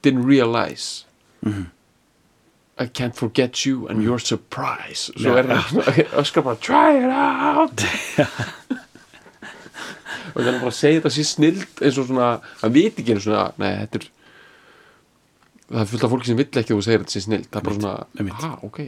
[0.04, 1.04] didn't realize
[2.80, 5.10] I can't forget you and your surprise.
[5.18, 7.82] Svo Já, er það öskar bara try it out
[10.34, 12.28] og það er bara að segja þetta sér snild eins og svona,
[12.62, 14.08] hann veit ekki einu svona nei, þetta er
[15.68, 17.48] það er fullt af fólki sem vill ekki þú segir þetta sér snild.
[17.52, 18.80] Það er bara svona, ha, ok.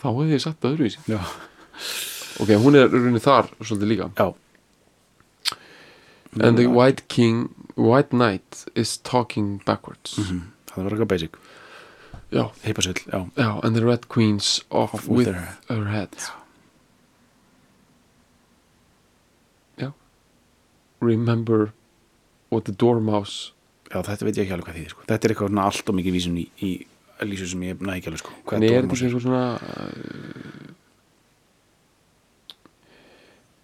[0.00, 1.02] Þá hefði ég sagt það öðruvísi.
[1.12, 1.20] Já,
[2.44, 4.08] ok, hún er rauninni þar svolítið líka.
[4.16, 4.28] Já.
[6.40, 10.16] And the white king white knight is talking backwards.
[10.72, 11.36] Það var eitthvað basic,
[12.32, 12.44] já,
[13.12, 13.20] já.
[13.36, 16.16] Já, and the red queen's off Off with, with her- her head
[19.78, 19.92] já
[21.00, 21.72] remember
[22.50, 23.52] what the dormouse
[23.90, 25.04] já, þetta veit ég ekki alveg hvað því, sko.
[25.10, 26.70] Þetta er eitthvað allt og mikið vísun í, í
[27.26, 30.74] lýsu sem ég næði ekki alveg, sko Hvað en er þetta ekki svona uh,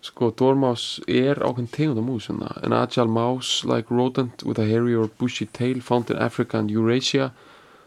[0.03, 2.51] sko dormouse er ákveðin tegund af mús svona.
[2.63, 6.71] an agile mouse like rodent with a hairy or bushy tail found in Africa and
[6.71, 7.33] Eurasia.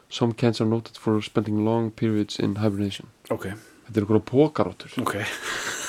[0.09, 3.07] Some cats are noted for spending long periods in hibernation.
[3.29, 3.49] Ok,
[3.87, 5.15] þetta er einhverja pókaróttur ok,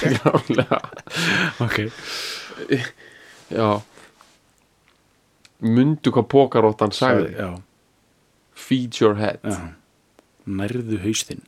[0.00, 0.80] Klálega.
[1.64, 1.78] ok.
[3.52, 3.70] Já.
[5.66, 7.32] Mundu hvað pókaróttan sagði.
[7.38, 7.50] Já,
[8.66, 9.40] feed your head.
[9.44, 9.72] Já.
[10.46, 11.42] Nærðu haustinn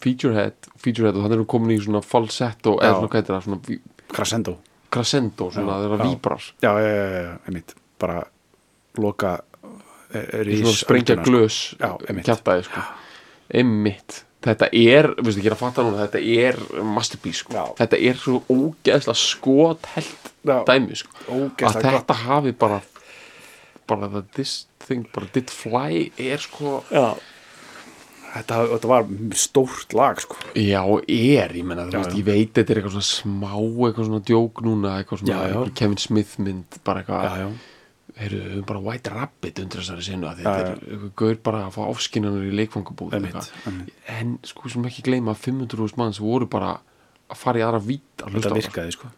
[0.00, 1.18] feed your head, feed your head.
[1.18, 4.56] Og þannig erum við komin í svona falsetto eða svona hvað heitir það, svona crescendo.
[4.90, 7.74] Crescendo svona, Já, það er víbrar já, já, já, já, einmitt.
[8.00, 8.16] Bara
[8.98, 9.34] loka
[10.10, 12.26] er, svona sprengja glös Já, einmitt.
[12.26, 12.86] kjartaði sko.
[13.60, 16.60] Einmitt þetta er, veistu ekki að fatta núna þetta er
[16.96, 17.66] masterpiece sko.
[17.80, 20.56] Þetta er svo ógeðslega skothelt Já.
[20.68, 21.12] dæmi sko.
[21.60, 22.80] Að þetta hafi bara
[23.90, 24.54] bara það this
[24.86, 26.80] thing, bara did fly er sko.
[26.94, 27.10] Já.
[28.30, 30.36] Þetta, þetta var stórt lag sko.
[30.54, 34.62] Já, er, ég menna, veist, ég veit þetta er eitthvað svona smá, eitthvað svona djók
[34.62, 35.48] núna eitthvað svona, Já, já.
[35.50, 37.48] eitthvað Kevin Smith mynd bara eitthvað, já,
[38.20, 40.64] já, heyrðu, við höfum bara White Rabbit undir þessari sinu að þetta já.
[40.66, 43.16] er eitthvað gaur bara að fá áskinnanur í leikfangabúð
[44.18, 46.76] en sko sem ekki gleyma að 500.000 manns voru bara
[47.30, 49.10] að fara í aðra vít að hlusta á það virkaði sko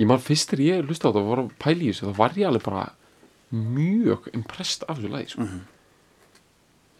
[0.00, 2.18] ég man fyrst þegar ég hlusta á það og var að pæla í þessu þá
[2.18, 2.84] var ég alveg bara
[3.54, 5.46] mjög impressed af þessu lagi sko.
[5.46, 5.60] Mhm.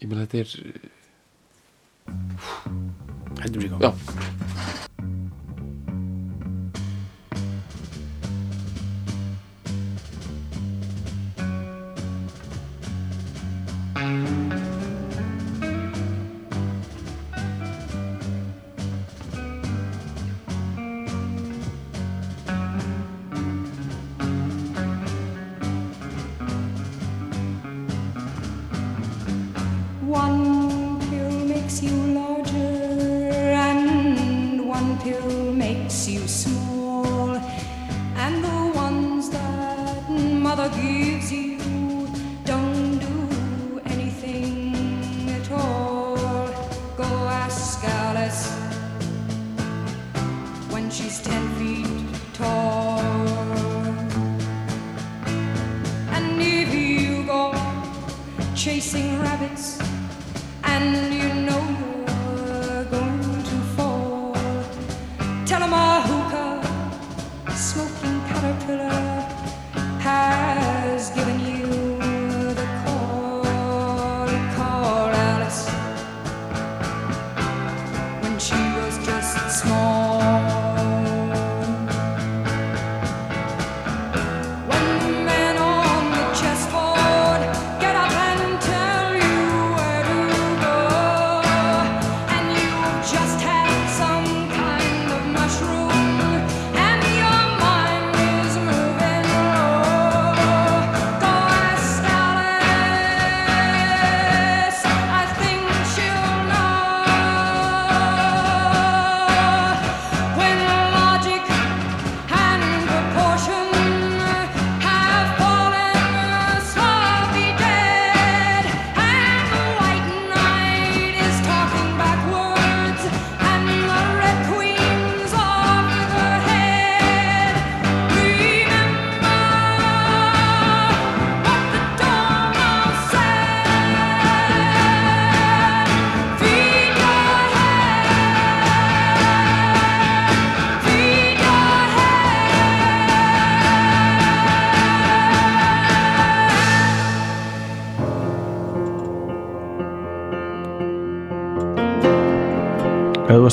[0.01, 0.49] ég meina þetta er
[3.35, 3.91] Hættum sér já,
[14.05, 14.44] One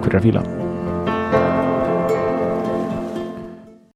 [0.00, 0.59] Takk fyrir að fíla